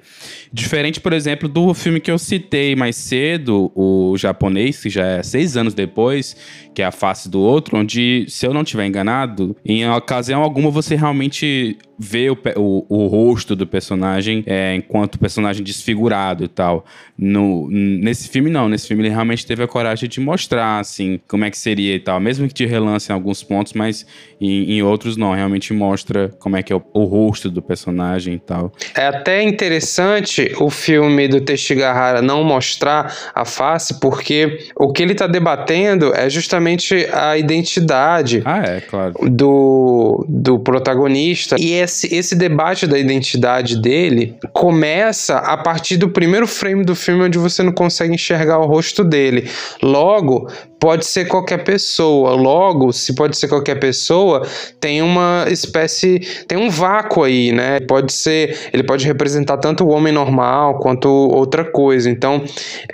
[0.53, 5.23] Diferente, por exemplo, do filme que eu citei mais cedo, o japonês, que já é
[5.23, 6.37] seis anos depois,
[6.75, 10.69] que é A Face do Outro, onde, se eu não tiver enganado, em ocasião alguma
[10.69, 16.85] você realmente vê o, o, o rosto do personagem é, enquanto personagem desfigurado e tal.
[17.17, 18.67] No, nesse filme, não.
[18.67, 21.99] Nesse filme, ele realmente teve a coragem de mostrar, assim, como é que seria e
[21.99, 22.19] tal.
[22.19, 24.05] Mesmo que te relance em alguns pontos, mas
[24.39, 25.33] em, em outros não.
[25.33, 28.71] Realmente mostra como é que é o, o, rosto do personagem e tal.
[28.95, 35.13] É até interessante o filme do Teshigahara não mostrar a face, porque o que ele
[35.13, 39.13] está debatendo é justamente a identidade ah, é, claro.
[39.29, 41.55] do, do protagonista.
[41.59, 47.23] E esse, esse debate da identidade dele começa a partir do primeiro frame do filme
[47.23, 49.49] onde você não consegue enxergar o rosto dele.
[49.81, 52.31] Logo, pode ser qualquer pessoa.
[52.31, 54.47] Logo, se pode ser qualquer pessoa,
[54.79, 57.79] tem uma espécie, tem um vácuo aí, né?
[57.81, 62.09] Pode ser, ele pode representar tanto o homem normal quanto outra coisa.
[62.09, 62.43] Então,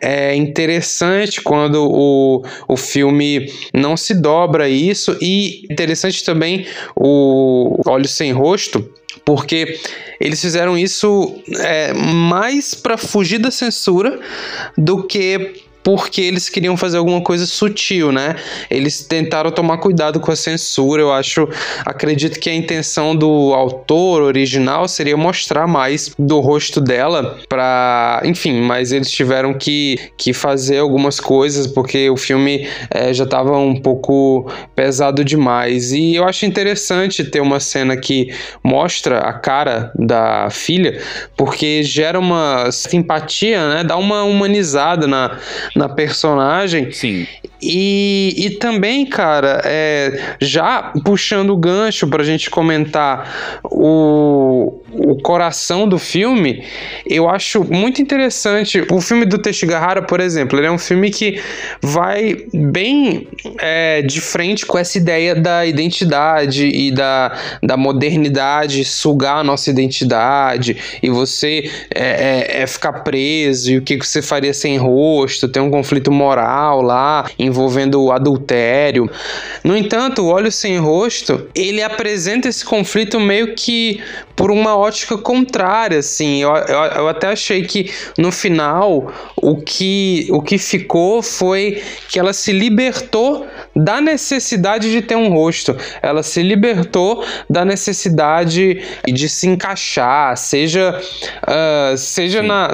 [0.02, 6.66] é interessante quando o, o filme não se dobra isso e interessante também
[6.96, 8.90] o Olhos Sem Rosto,
[9.26, 9.80] porque
[10.20, 14.20] eles fizeram isso é, mais para fugir da censura
[14.78, 18.36] do que porque eles queriam fazer alguma coisa sutil, né?
[18.70, 21.02] Eles tentaram tomar cuidado com a censura.
[21.02, 21.48] Eu acho,
[21.86, 28.62] acredito que a intenção do autor original seria mostrar mais do rosto dela para, enfim,
[28.62, 33.76] mas eles tiveram que, que fazer algumas coisas porque o filme é, já estava um
[33.76, 35.92] pouco pesado demais.
[35.92, 41.02] E eu acho interessante ter uma cena que mostra a cara da filha,
[41.36, 43.84] porque gera uma simpatia, né?
[43.84, 45.38] Dá uma humanizada na
[45.76, 46.92] na personagem.
[46.92, 47.28] Sim.
[47.62, 55.88] E, e também, cara, é, já puxando o gancho pra gente comentar o, o coração
[55.88, 56.64] do filme,
[57.06, 58.84] eu acho muito interessante.
[58.92, 61.40] O filme do Teshigahara, por exemplo, ele é um filme que
[61.82, 63.28] vai bem
[63.60, 69.70] é, de frente com essa ideia da identidade e da, da modernidade sugar a nossa
[69.70, 75.48] identidade e você é, é, é ficar preso e o que você faria sem rosto,
[75.48, 79.10] tem um conflito moral lá, envolvendo adultério.
[79.64, 84.02] No entanto, o Olho Sem Rosto, ele apresenta esse conflito meio que
[84.36, 86.42] por uma ótica contrária, assim.
[86.42, 92.20] Eu, eu, eu, até achei que no final o que, o que ficou foi que
[92.20, 95.76] ela se libertou da necessidade de ter um rosto.
[96.02, 101.00] Ela se libertou da necessidade de se encaixar, seja,
[101.44, 102.70] uh, seja na,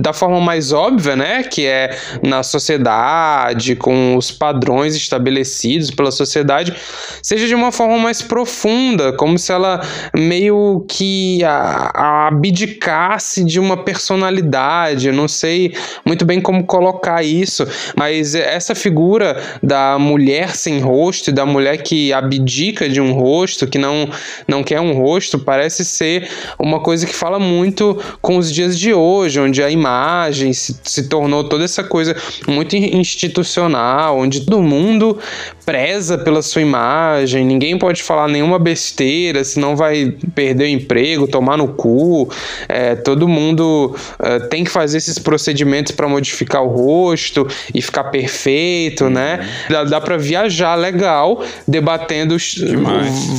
[0.00, 1.42] da forma mais óbvia, né?
[1.42, 6.74] Que é na sociedade, com os padrões estabelecidos pela sociedade,
[7.22, 9.80] seja de uma forma mais profunda, como se ela
[10.14, 15.08] meio que a, a abdicasse de uma personalidade.
[15.08, 15.74] Eu não sei
[16.06, 17.66] muito bem como colocar isso,
[17.96, 23.78] mas essa figura da mulher sem rosto da mulher que abdica de um rosto, que
[23.78, 24.08] não,
[24.46, 28.94] não quer um rosto, parece ser uma coisa que fala muito com os dias de
[28.94, 32.16] hoje, onde a imagem se, se tornou toda essa coisa
[32.46, 35.18] muito institucional, onde todo mundo
[35.64, 41.58] preza pela sua imagem, ninguém pode falar nenhuma besteira, senão vai perder o emprego, tomar
[41.58, 42.30] no cu.
[42.68, 48.04] É, todo mundo é, tem que fazer esses procedimentos para modificar o rosto e ficar
[48.04, 49.40] perfeito, né?
[49.40, 49.72] Uhum.
[49.72, 52.36] Dá, dá para viajar legal, debatendo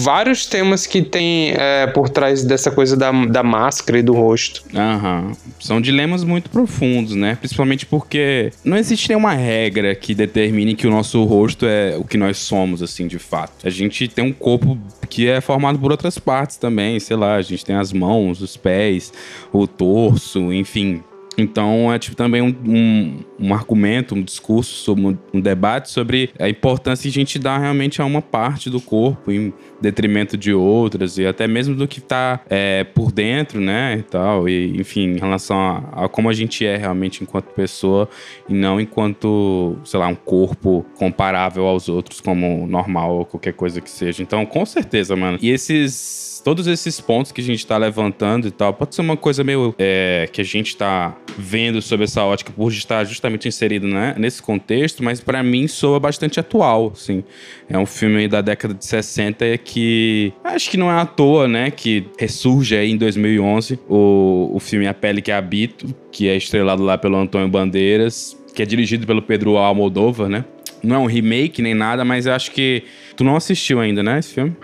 [0.04, 4.63] vários temas que tem é, por trás dessa coisa da, da máscara e do rosto.
[4.74, 5.32] Uhum.
[5.60, 7.38] São dilemas muito profundos, né?
[7.39, 12.17] Principalmente porque não existe nenhuma regra que determine que o nosso rosto é o que
[12.17, 13.65] nós somos, assim, de fato.
[13.65, 14.78] A gente tem um corpo
[15.10, 18.58] que é formado por outras partes também, sei lá, a gente tem as mãos, os
[18.58, 19.13] pés,
[19.52, 21.04] o torso, enfim.
[21.38, 26.50] Então é tipo também um, um, um argumento, um discurso, sobre, um, debate sobre a
[26.50, 31.17] importância de a gente dar realmente a uma parte do corpo em detrimento de outras
[31.17, 34.50] e até mesmo do que está é, por dentro, né, e tal.
[34.50, 38.10] E, enfim, em relação a, a, como a gente é realmente enquanto pessoa
[38.50, 43.80] e não enquanto, sei lá, um corpo comparável aos outros como normal ou qualquer coisa
[43.82, 44.23] que seja.
[44.23, 45.38] Então, com certeza, mano.
[45.41, 49.17] E esses todos esses pontos que a gente está levantando e tal, pode ser uma
[49.17, 53.88] coisa meio é, que a gente está vendo sobre essa ótica por estar justamente inserido
[53.88, 57.24] né, nesse contexto, mas para mim soa bastante atual, assim.
[57.70, 61.72] É um filme da década de 60 que acho que não é à toa, né,
[61.72, 66.84] que ressurge aí em 2011 o, o filme A Pele que Habito, que é estrelado
[66.84, 70.46] lá pelo Antônio Bandeiras, que é dirigido pelo Pedro Almodóvar, né?
[70.84, 72.84] Não é um remake nem nada, mas eu acho que
[73.16, 74.56] tu não assistiu ainda, né, esse filme?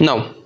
[0.00, 0.38] Não.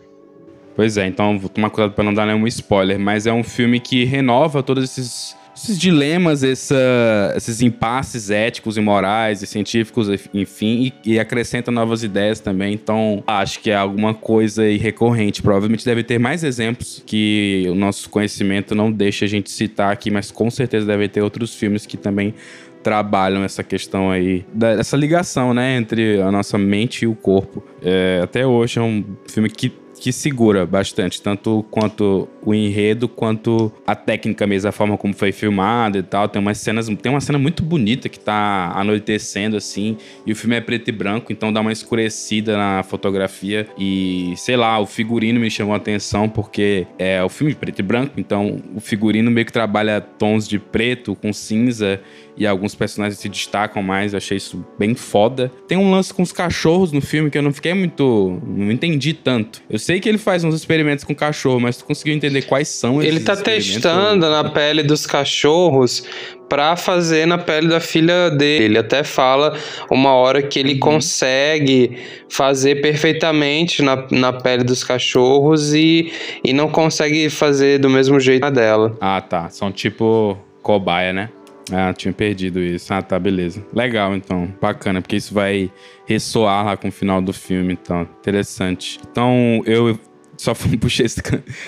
[0.75, 3.79] Pois é, então vou tomar cuidado para não dar nenhum spoiler, mas é um filme
[3.79, 10.93] que renova todos esses esses dilemas, essa, esses impasses éticos e morais e científicos, enfim,
[11.05, 12.75] e, e acrescenta novas ideias também.
[12.75, 15.41] Então, acho que é alguma coisa recorrente.
[15.41, 20.11] Provavelmente deve ter mais exemplos que o nosso conhecimento não deixa a gente citar aqui,
[20.11, 22.35] mas com certeza deve ter outros filmes que também
[22.83, 27.63] trabalham essa questão aí, dessa ligação, né, entre a nossa mente e o corpo.
[27.81, 33.71] É, até hoje é um filme que que segura bastante, tanto quanto o enredo, quanto
[33.87, 36.29] a técnica mesmo, a forma como foi filmado e tal.
[36.29, 40.57] Tem umas cenas, tem uma cena muito bonita que tá anoitecendo assim, e o filme
[40.57, 45.39] é preto e branco, então dá uma escurecida na fotografia e, sei lá, o figurino
[45.39, 49.47] me chamou a atenção porque é o filme preto e branco, então o figurino meio
[49.47, 52.01] que trabalha tons de preto com cinza
[52.37, 55.51] e alguns personagens se destacam mais, eu achei isso bem foda.
[55.69, 58.41] Tem um lance com os cachorros no filme que eu não fiquei muito.
[58.47, 59.63] não entendi tanto.
[59.69, 63.03] Eu sei que ele faz uns experimentos com cachorro, mas tu conseguiu entender quais são
[63.03, 66.05] esses Ele tá testando na pele dos cachorros
[66.49, 68.65] para fazer na pele da filha dele.
[68.65, 69.57] Ele até fala
[69.91, 70.81] uma hora que ele uhum.
[70.81, 76.13] consegue fazer perfeitamente na, na pele dos cachorros e,
[76.45, 78.97] e não consegue fazer do mesmo jeito na dela.
[79.01, 79.49] Ah, tá.
[79.49, 81.31] São tipo cobaia, né?
[81.71, 82.93] Ah, tinha perdido isso.
[82.93, 83.65] Ah, tá, beleza.
[83.73, 84.53] Legal, então.
[84.61, 85.71] Bacana, porque isso vai
[86.07, 88.03] ressoar lá com o final do filme, então.
[88.21, 88.99] Interessante.
[89.11, 89.99] Então, eu
[90.37, 91.07] só puxei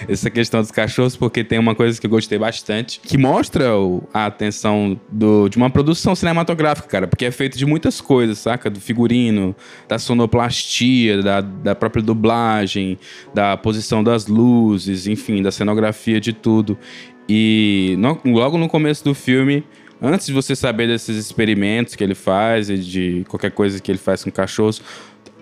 [0.08, 4.02] essa questão dos cachorros porque tem uma coisa que eu gostei bastante, que mostra o,
[4.12, 8.68] a atenção do, de uma produção cinematográfica, cara, porque é feito de muitas coisas, saca?
[8.68, 9.54] Do figurino,
[9.88, 12.98] da sonoplastia, da, da própria dublagem,
[13.32, 16.76] da posição das luzes, enfim, da cenografia de tudo.
[17.28, 19.64] E no, logo no começo do filme
[20.00, 23.98] antes de você saber desses experimentos que ele faz e de qualquer coisa que ele
[23.98, 24.82] faz com cachorros,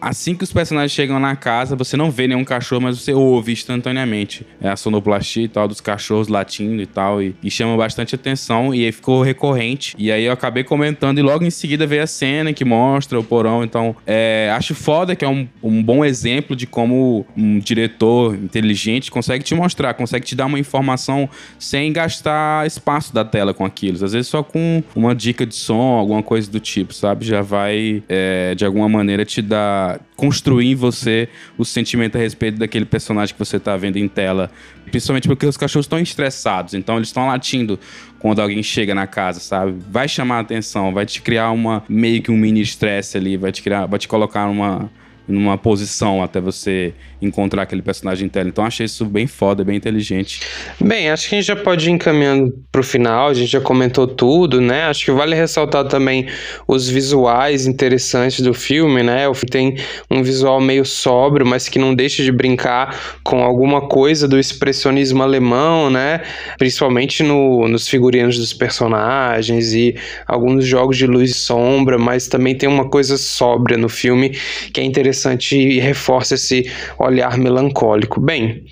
[0.02, 3.52] assim que os personagens chegam na casa, você não vê nenhum cachorro, mas você ouve
[3.52, 4.44] instantaneamente.
[4.60, 7.22] É a sonoplastia e tal dos cachorros latindo e tal.
[7.22, 8.74] E, e chama bastante atenção.
[8.74, 9.94] E aí ficou recorrente.
[9.96, 13.22] E aí eu acabei comentando e logo em seguida veio a cena que mostra o
[13.22, 13.62] porão.
[13.62, 19.10] Então, é, acho foda que é um, um bom exemplo de como um diretor inteligente
[19.10, 24.04] consegue te mostrar, consegue te dar uma informação sem gastar espaço da tela com aquilo.
[24.04, 27.24] Às vezes só com uma dica de som, alguma coisa do tipo, sabe?
[27.24, 32.58] Já vai, é, de alguma maneira, te dar construir em você o sentimento a respeito
[32.58, 34.50] daquele personagem que você está vendo em tela.
[34.90, 37.78] Principalmente porque os cachorros estão estressados, então eles estão latindo
[38.18, 39.74] quando alguém chega na casa, sabe?
[39.90, 43.52] Vai chamar a atenção, vai te criar uma meio que um mini estresse ali, vai
[43.52, 44.90] te criar, vai te colocar numa
[45.26, 48.48] numa posição até você encontrar aquele personagem tela.
[48.48, 50.40] Então achei isso bem foda, bem inteligente.
[50.80, 54.06] Bem, acho que a gente já pode ir encaminhando pro final, a gente já comentou
[54.06, 54.84] tudo, né?
[54.84, 56.26] Acho que vale ressaltar também
[56.66, 59.28] os visuais interessantes do filme, né?
[59.28, 59.76] O filme tem
[60.10, 65.22] um visual meio sóbrio, mas que não deixa de brincar com alguma coisa do expressionismo
[65.22, 66.22] alemão, né?
[66.58, 69.94] Principalmente no, nos figurinos dos personagens e
[70.26, 74.30] alguns jogos de luz e sombra, mas também tem uma coisa sóbria no filme
[74.72, 78.20] que é interessante interessante e reforça esse olhar melancólico.
[78.20, 78.64] Bem,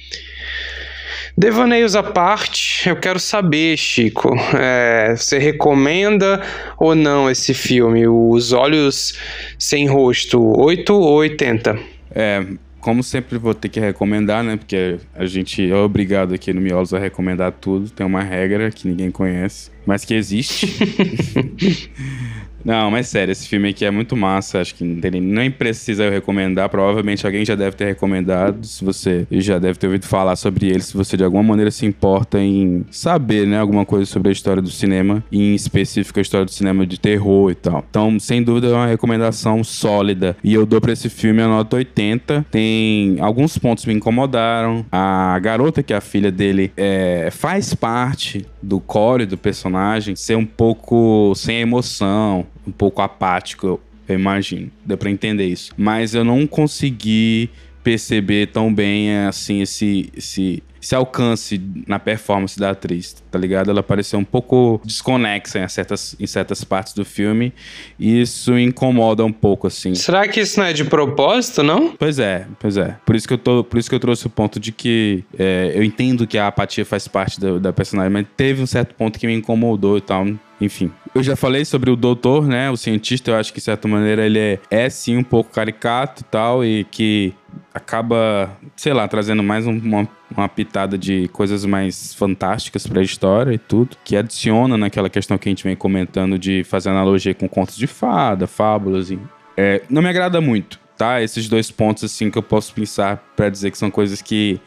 [1.36, 6.42] Devaneios à parte, eu quero saber, Chico, é, você recomenda
[6.78, 9.16] ou não esse filme, Os Olhos
[9.58, 11.78] Sem Rosto, 8 ou 80?
[12.10, 12.44] É,
[12.80, 14.56] como sempre vou ter que recomendar, né?
[14.56, 17.88] Porque a gente é obrigado aqui no Miolos a recomendar tudo.
[17.90, 20.66] Tem uma regra que ninguém conhece, mas que existe.
[22.64, 24.60] Não, mas sério, esse filme aqui é muito massa.
[24.60, 26.68] Acho que nem precisa eu recomendar.
[26.68, 28.64] Provavelmente alguém já deve ter recomendado.
[28.66, 31.86] Se você já deve ter ouvido falar sobre ele, se você de alguma maneira se
[31.86, 36.44] importa em saber, né, alguma coisa sobre a história do cinema, em específico a história
[36.44, 37.84] do cinema de terror e tal.
[37.88, 40.36] Então, sem dúvida, é uma recomendação sólida.
[40.42, 42.46] E eu dou pra esse filme a nota 80.
[42.50, 44.84] Tem alguns pontos que me incomodaram.
[44.90, 50.36] A garota, que é a filha dele, é, faz parte do core do personagem ser
[50.36, 54.70] um pouco sem emoção, um pouco apático, eu, imagino.
[54.84, 55.72] Deu pra entender isso.
[55.76, 57.50] Mas eu não consegui
[57.82, 63.70] perceber tão bem assim esse, esse, esse alcance na performance da atriz, tá ligado?
[63.70, 67.52] Ela pareceu um pouco desconexa em certas, em certas partes do filme
[67.98, 69.94] e isso incomoda um pouco, assim.
[69.94, 71.94] Será que isso não é de propósito, não?
[71.96, 72.96] Pois é, pois é.
[73.04, 75.72] Por isso que eu, tô, por isso que eu trouxe o ponto de que é,
[75.74, 79.18] eu entendo que a apatia faz parte da, da personagem, mas teve um certo ponto
[79.18, 80.26] que me incomodou e tal.
[80.60, 82.70] Enfim, eu já falei sobre o doutor, né?
[82.70, 86.20] O cientista, eu acho que de certa maneira ele é, é sim um pouco caricato
[86.20, 87.32] e tal, e que
[87.72, 93.04] acaba, sei lá, trazendo mais um, uma, uma pitada de coisas mais fantásticas para a
[93.04, 97.34] história e tudo, que adiciona naquela questão que a gente vem comentando de fazer analogia
[97.34, 99.10] com contos de fada, fábulas.
[99.10, 99.18] E,
[99.56, 101.20] é, não me agrada muito, tá?
[101.22, 104.60] Esses dois pontos, assim, que eu posso pensar para dizer que são coisas que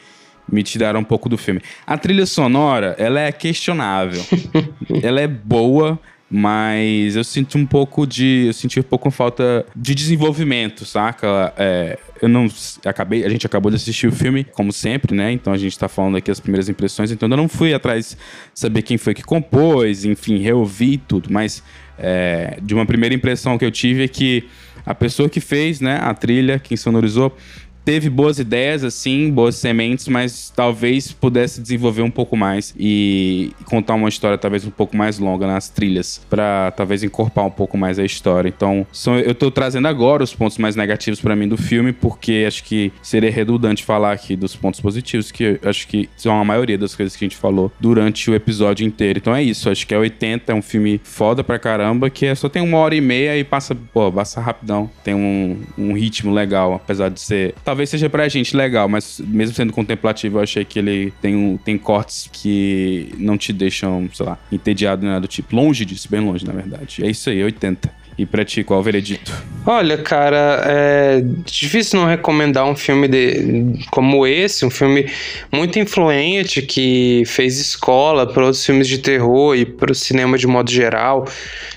[0.52, 1.62] me tiraram um pouco do filme.
[1.88, 4.22] A trilha sonora, ela é questionável.
[5.02, 6.00] ela é boa,
[6.36, 8.46] mas eu sinto um pouco de.
[8.48, 11.54] Eu senti um pouco falta de desenvolvimento, saca?
[11.56, 12.48] É, eu não.
[12.84, 15.32] Acabei, a gente acabou de assistir o filme, como sempre, né?
[15.32, 18.18] Então a gente tá falando aqui as primeiras impressões, então eu não fui atrás
[18.52, 21.62] saber quem foi que compôs, enfim, reouvi tudo, mas
[22.00, 24.50] é, de uma primeira impressão que eu tive é que
[24.84, 27.38] a pessoa que fez, né, a trilha, quem sonorizou,
[27.86, 33.96] teve boas ideias, assim, boas sementes, mas talvez pudesse desenvolver um pouco mais e contar
[33.96, 38.00] uma história talvez um pouco mais longa nas trilhas, para talvez encorpar um pouco mais
[38.00, 38.50] a história.
[38.50, 42.46] Então, são, eu tô trazendo agora os pontos mais negativos para mim do filme, porque
[42.48, 46.78] acho que seria redundante falar aqui dos pontos positivos, que acho que são a maioria
[46.78, 49.20] das coisas que a gente falou durante o episódio inteiro.
[49.20, 52.36] Então é isso, acho que é 80, é um filme foda pra caramba, que é,
[52.36, 54.90] só tem uma hora e meia e passa, pô, passa rapidão.
[55.04, 59.56] Tem um, um ritmo legal, apesar de ser talvez seja pra gente legal, mas mesmo
[59.56, 64.26] sendo contemplativo, eu achei que ele tem, um, tem cortes que não te deixam, sei
[64.28, 65.56] lá, entediado, nada do tipo.
[65.56, 67.04] Longe disso, bem longe, na verdade.
[67.04, 68.03] É isso aí, 80.
[68.18, 69.32] E pra ti, qual o veredito?
[69.66, 75.10] Olha, cara, é difícil não recomendar um filme de, como esse, um filme
[75.52, 80.46] muito influente que fez escola para outros filmes de terror e para o cinema de
[80.46, 81.26] modo geral.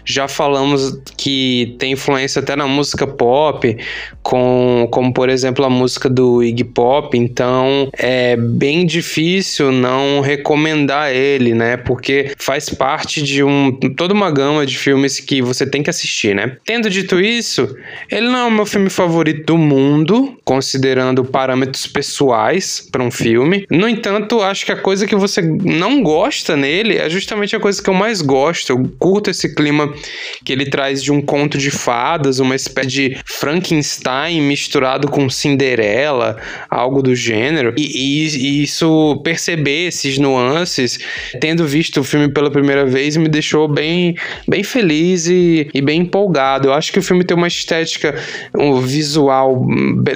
[0.04, 3.76] Já falamos que tem influência até na música pop,
[4.22, 11.12] com, como por exemplo a música do Iggy Pop, então é bem difícil não recomendar
[11.12, 11.76] ele, né?
[11.76, 16.25] Porque faz parte de um, toda uma gama de filmes que você tem que assistir
[16.26, 16.56] assistir, né?
[16.64, 17.76] Tendo dito isso,
[18.10, 23.66] ele não é o meu filme favorito do mundo, considerando parâmetros pessoais para um filme.
[23.70, 27.82] No entanto, acho que a coisa que você não gosta nele é justamente a coisa
[27.82, 28.70] que eu mais gosto.
[28.70, 29.92] Eu curto esse clima
[30.44, 36.36] que ele traz de um conto de fadas, uma espécie de Frankenstein misturado com Cinderela,
[36.70, 37.74] algo do gênero.
[37.76, 40.98] E, e, e isso, perceber esses nuances,
[41.40, 44.14] tendo visto o filme pela primeira vez, me deixou bem,
[44.48, 46.68] bem feliz e, e bem empolgado.
[46.68, 48.14] Eu acho que o filme tem uma estética,
[48.56, 49.64] um visual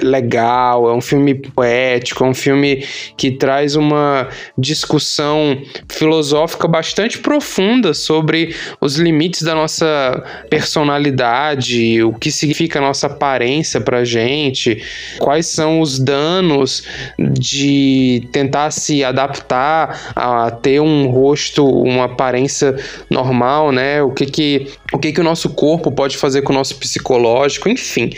[0.01, 2.83] legal, é um filme poético, é um filme
[3.15, 4.27] que traz uma
[4.57, 13.07] discussão filosófica bastante profunda sobre os limites da nossa personalidade, o que significa a nossa
[13.07, 14.83] aparência pra gente,
[15.19, 16.83] quais são os danos
[17.19, 22.75] de tentar se adaptar a ter um rosto, uma aparência
[23.09, 24.01] normal, né?
[24.01, 27.69] O que que o que que o nosso corpo pode fazer com o nosso psicológico,
[27.69, 28.11] enfim,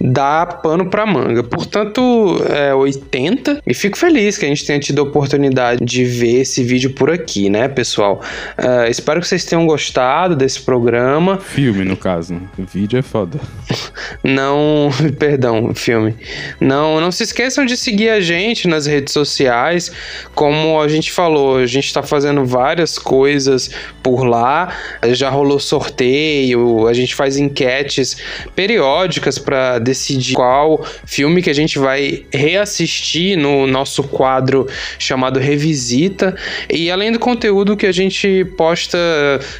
[0.00, 1.42] dá pano para manga.
[1.42, 6.40] Portanto, é 80 e fico feliz que a gente tenha tido a oportunidade de ver
[6.40, 8.20] esse vídeo por aqui, né, pessoal?
[8.58, 11.38] Uh, espero que vocês tenham gostado desse programa.
[11.38, 12.40] Filme, no caso.
[12.58, 13.38] O vídeo é foda.
[14.22, 16.16] não, perdão, filme.
[16.60, 19.90] Não, não se esqueçam de seguir a gente nas redes sociais.
[20.34, 23.70] Como a gente falou, a gente está fazendo várias coisas
[24.02, 24.74] por lá.
[25.08, 28.16] Já rolou sorteio, a gente faz enquetes
[28.54, 34.66] periódicas para decidir qual filme que a gente vai reassistir no nosso quadro
[34.98, 36.36] chamado Revisita.
[36.68, 38.98] E além do conteúdo que a gente posta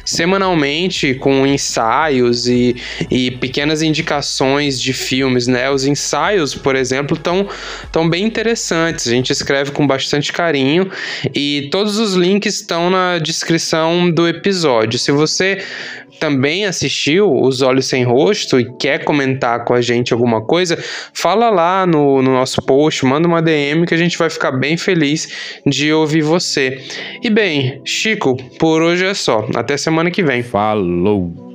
[0.05, 2.75] semanalmente com ensaios e,
[3.09, 5.69] e pequenas indicações de filmes, né?
[5.69, 7.47] Os ensaios, por exemplo, estão
[7.91, 9.07] tão bem interessantes.
[9.07, 10.89] A gente escreve com bastante carinho
[11.33, 14.99] e todos os links estão na descrição do episódio.
[14.99, 15.63] Se você
[16.21, 20.77] também assistiu Os Olhos Sem Rosto e quer comentar com a gente alguma coisa,
[21.11, 24.77] fala lá no, no nosso post, manda uma DM que a gente vai ficar bem
[24.77, 26.79] feliz de ouvir você.
[27.23, 29.47] E bem, Chico, por hoje é só.
[29.55, 30.43] Até semana que vem.
[30.43, 31.50] Falou!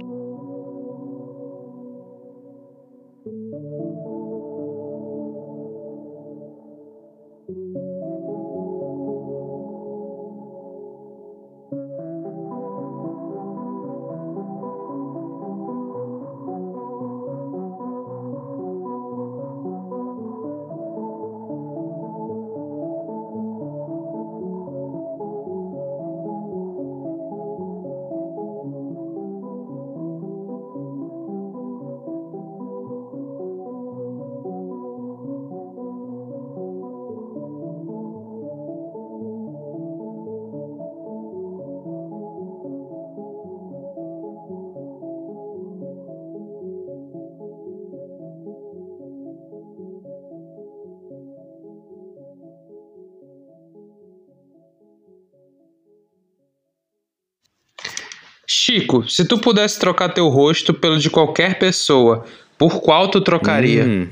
[58.69, 62.27] Chico, se tu pudesse trocar teu rosto pelo de qualquer pessoa,
[62.59, 63.85] por qual tu trocaria?
[63.85, 64.09] Hum,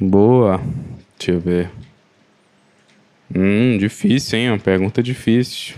[0.00, 0.60] boa.
[1.16, 1.70] Deixa eu ver.
[3.32, 4.50] Hum, difícil, hein?
[4.50, 5.76] Uma pergunta difícil.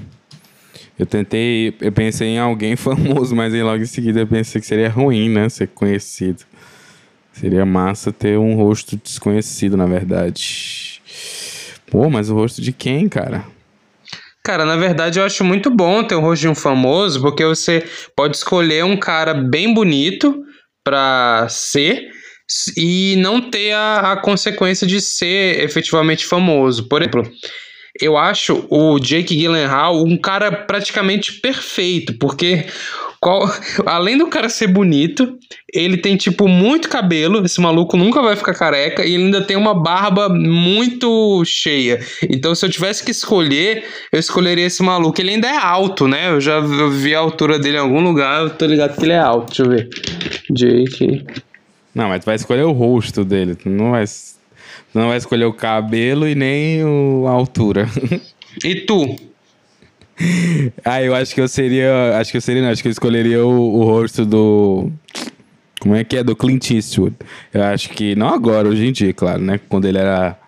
[0.99, 4.66] Eu tentei, eu pensei em alguém famoso, mas aí logo em seguida eu pensei que
[4.66, 5.47] seria ruim, né?
[5.51, 6.45] Ser conhecido.
[7.31, 11.03] Seria massa ter um rosto desconhecido, na verdade.
[11.91, 13.45] Pô, mas o rosto de quem, cara?
[14.47, 17.84] Cara, na verdade eu acho muito bom ter o rosto de um famoso, porque você
[18.14, 20.40] pode escolher um cara bem bonito
[20.84, 22.07] pra ser
[22.76, 26.88] e não ter a, a consequência de ser efetivamente famoso.
[26.88, 27.28] Por exemplo,
[28.01, 32.66] eu acho o Jake Gyllenhaal um cara praticamente perfeito, porque
[33.21, 33.51] qual,
[33.87, 35.39] além do cara ser bonito,
[35.73, 39.57] ele tem tipo muito cabelo, esse maluco nunca vai ficar careca e ele ainda tem
[39.57, 42.01] uma barba muito cheia.
[42.29, 45.21] Então se eu tivesse que escolher, eu escolheria esse maluco.
[45.21, 46.31] Ele ainda é alto, né?
[46.31, 49.19] Eu já vi a altura dele em algum lugar, eu tô ligado que ele é
[49.19, 49.49] alto.
[49.49, 49.89] Deixa eu ver.
[50.51, 51.25] Jake
[51.97, 53.55] não, mas tu vai escolher o rosto dele.
[53.55, 57.89] Tu não vai, tu não vai escolher o cabelo e nem o, a altura.
[58.64, 59.14] E tu?
[60.85, 62.19] ah, eu acho que eu seria.
[62.19, 62.71] Acho que eu seria, não.
[62.71, 64.91] Acho que eu escolheria o, o rosto do.
[65.81, 66.25] Como é que é?
[66.25, 67.14] Do Clint Eastwood.
[67.53, 68.14] Eu acho que.
[68.14, 69.61] Não agora, hoje em dia, claro, né?
[69.69, 70.39] Quando ele era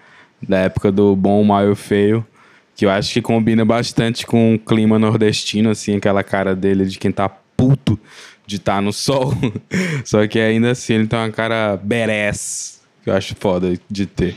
[0.46, 2.26] da época do bom, mal e feio.
[2.74, 6.96] Que eu acho que combina bastante com o clima nordestino, assim, aquela cara dele de
[6.96, 7.98] quem tá puto
[8.46, 9.34] de estar tá no sol.
[10.04, 14.34] Só que ainda assim ele tem uma cara badass, que eu acho foda de ter.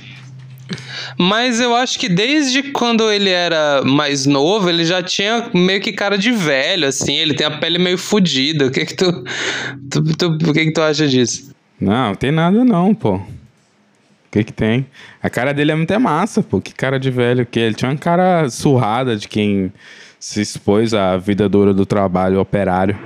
[1.18, 5.92] Mas eu acho que desde quando ele era mais novo, ele já tinha meio que
[5.92, 7.16] cara de velho, assim.
[7.16, 8.68] Ele tem a pele meio fodida.
[8.68, 9.24] O que que tu,
[9.90, 11.54] tu, tu, o que que tu acha disso?
[11.80, 13.16] Não, não tem nada não, pô.
[13.16, 13.24] O
[14.32, 14.86] que que tem?
[15.22, 16.62] A cara dele é muito massa, pô.
[16.62, 19.72] Que cara de velho que ele tinha uma cara surrada de quem
[20.20, 22.98] se expôs à vida dura do trabalho operário.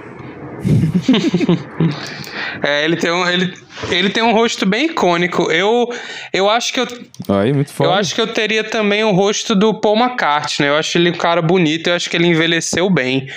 [2.64, 3.54] é, ele tem um, ele,
[3.90, 5.52] ele tem um rosto bem icônico.
[5.52, 5.90] Eu,
[6.34, 6.88] eu acho que eu.
[7.30, 7.90] Aí, muito foda.
[7.90, 10.70] Eu acho que eu teria também o rosto do Paul McCartney.
[10.70, 11.88] Eu acho ele um cara bonito.
[11.88, 13.30] Eu acho que ele envelheceu bem.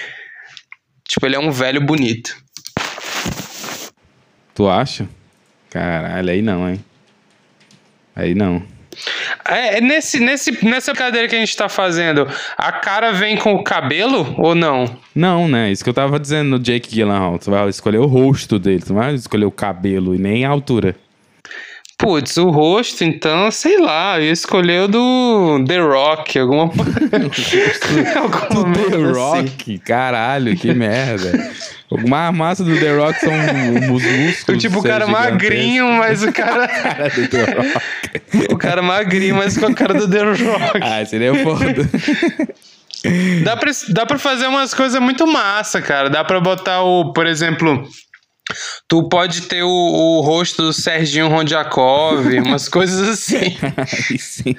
[1.06, 2.36] Tipo, ele é um velho bonito.
[4.54, 5.08] Tu acha?
[5.70, 6.84] Caralho, aí não, hein?
[8.14, 8.62] Aí não.
[9.44, 12.26] É, nesse, nesse, nessa brincadeira que a gente tá fazendo,
[12.56, 14.84] a cara vem com o cabelo ou não?
[15.14, 15.70] Não, né?
[15.70, 17.38] Isso que eu tava dizendo no Jake Gyllenhaal.
[17.38, 20.48] Tu vai escolher o rosto dele, tu não vai escolher o cabelo e nem a
[20.48, 20.94] altura.
[21.98, 27.28] Putz, o rosto, então, sei lá, eu ia escolher o do The Rock, alguma Do
[27.28, 29.12] The assim.
[29.12, 29.78] Rock?
[29.80, 31.50] Caralho, que merda.
[31.90, 33.32] O mais massa do The Rock são
[33.96, 34.62] os músculos.
[34.62, 36.68] Tipo, o cara magrinho, mas o cara.
[36.70, 38.52] cara do The Rock.
[38.52, 40.80] o cara magrinho, mas com a cara do The Rock.
[40.80, 41.66] Ah, seria foda.
[43.42, 46.08] Dá pra, dá pra fazer umas coisas muito massa, cara.
[46.08, 47.88] Dá pra botar o, por exemplo,
[48.86, 53.56] Tu pode ter o, o rosto do Serginho Rondiakov, umas coisas assim.
[54.18, 54.54] sim.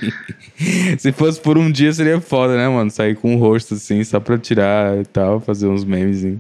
[0.98, 2.92] Se fosse por um dia seria foda, né, mano?
[2.92, 6.38] Sair com o rosto assim, só pra tirar e tal, fazer uns memes.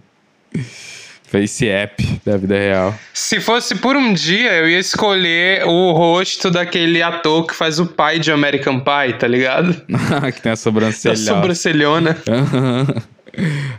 [1.23, 2.95] Face app da vida real.
[3.13, 7.85] Se fosse por um dia, eu ia escolher o rosto daquele ator que faz o
[7.85, 9.79] pai de American Pie, tá ligado?
[10.33, 11.13] que tem a sobrancelha.
[11.13, 12.17] A sobrancelhona.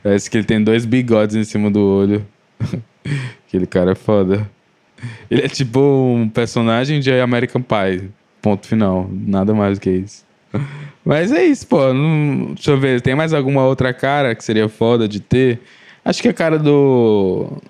[0.03, 2.25] Parece que ele tem dois bigodes em cima do olho.
[3.51, 4.49] Aquele cara é foda.
[5.29, 8.09] Ele é tipo um personagem de American Pie.
[8.41, 9.11] Ponto final.
[9.13, 10.25] Nada mais do que isso.
[11.05, 11.93] Mas é isso, pô.
[11.93, 12.53] Não...
[12.55, 13.01] Deixa eu ver.
[13.01, 15.59] Tem mais alguma outra cara que seria foda de ter?
[16.05, 17.61] Acho que a cara do.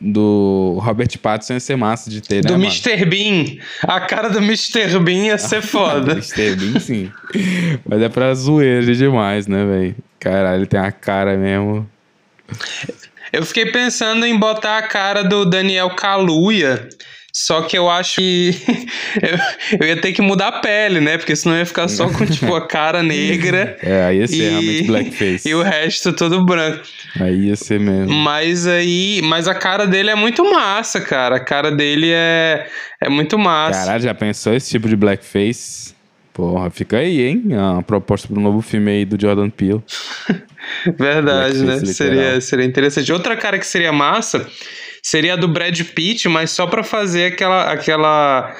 [0.00, 2.48] Do Robert Pattinson ia ser massa de ter, né?
[2.48, 3.04] Do Mr.
[3.06, 3.56] Bean.
[3.82, 4.98] A cara do Mr.
[5.00, 6.12] Bean ia ser foda.
[6.12, 6.54] Mr.
[6.56, 7.10] Bean, sim.
[7.88, 9.96] Mas é pra zoeira demais, né, velho?
[10.20, 11.88] Caralho, ele tem a cara mesmo.
[13.34, 16.88] Eu fiquei pensando em botar a cara do Daniel Kaluuya.
[17.32, 18.54] Só que eu acho que
[19.20, 21.18] eu, eu, ia ter que mudar a pele, né?
[21.18, 23.76] Porque senão ia ficar só com, tipo, a cara negra.
[23.82, 25.42] É, aí ia ser e, realmente blackface.
[25.50, 26.84] E o resto todo branco.
[27.18, 28.14] Aí ia ser mesmo.
[28.14, 29.20] Mas aí.
[29.24, 31.34] Mas a cara dele é muito massa, cara.
[31.34, 32.68] A cara dele é,
[33.02, 33.80] é muito massa.
[33.80, 35.92] Caralho, já pensou esse tipo de blackface?
[36.32, 37.46] Porra, fica aí, hein?
[37.78, 39.82] A proposta para um novo filme aí do Jordan Peele.
[40.98, 41.78] Verdade, né?
[41.84, 43.12] Seria, seria interessante.
[43.12, 44.46] Outra cara que seria massa
[45.02, 48.54] seria a do Brad Pitt, mas só para fazer aquela aquela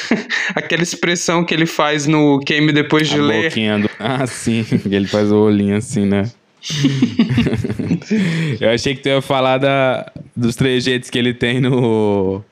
[0.54, 3.50] aquela expressão que ele faz no Queime Depois de a Ler.
[3.80, 3.90] Do...
[3.98, 6.30] Ah, sim, ele faz o olhinho assim, né?
[8.60, 12.42] Eu achei que tu ia falar da, dos trejeitos que ele tem no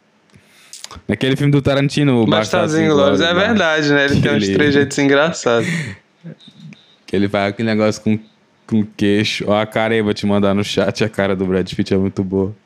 [1.09, 3.21] Naquele filme do Tarantino, Bastardos Inglórios.
[3.21, 3.41] É né?
[3.41, 4.05] verdade, né?
[4.07, 5.69] Ele tem uns trejeitos engraçados.
[7.07, 8.19] Que ele faz aquele negócio com,
[8.73, 9.45] com queixo.
[9.47, 11.05] Ó, a cara aí, vou te mandar no chat.
[11.05, 12.57] A cara do Brad Pitt é muito boa.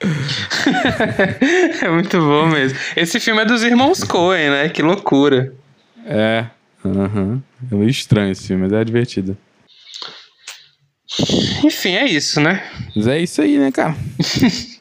[1.82, 2.78] é muito bom mesmo.
[2.96, 4.68] Esse filme é dos irmãos Coen, né?
[4.68, 5.52] Que loucura.
[6.06, 6.46] É.
[6.84, 7.42] Uhum.
[7.70, 9.36] É meio estranho esse filme, mas é divertido.
[11.64, 12.62] Enfim, é isso, né?
[12.94, 13.96] Mas é isso aí, né, cara?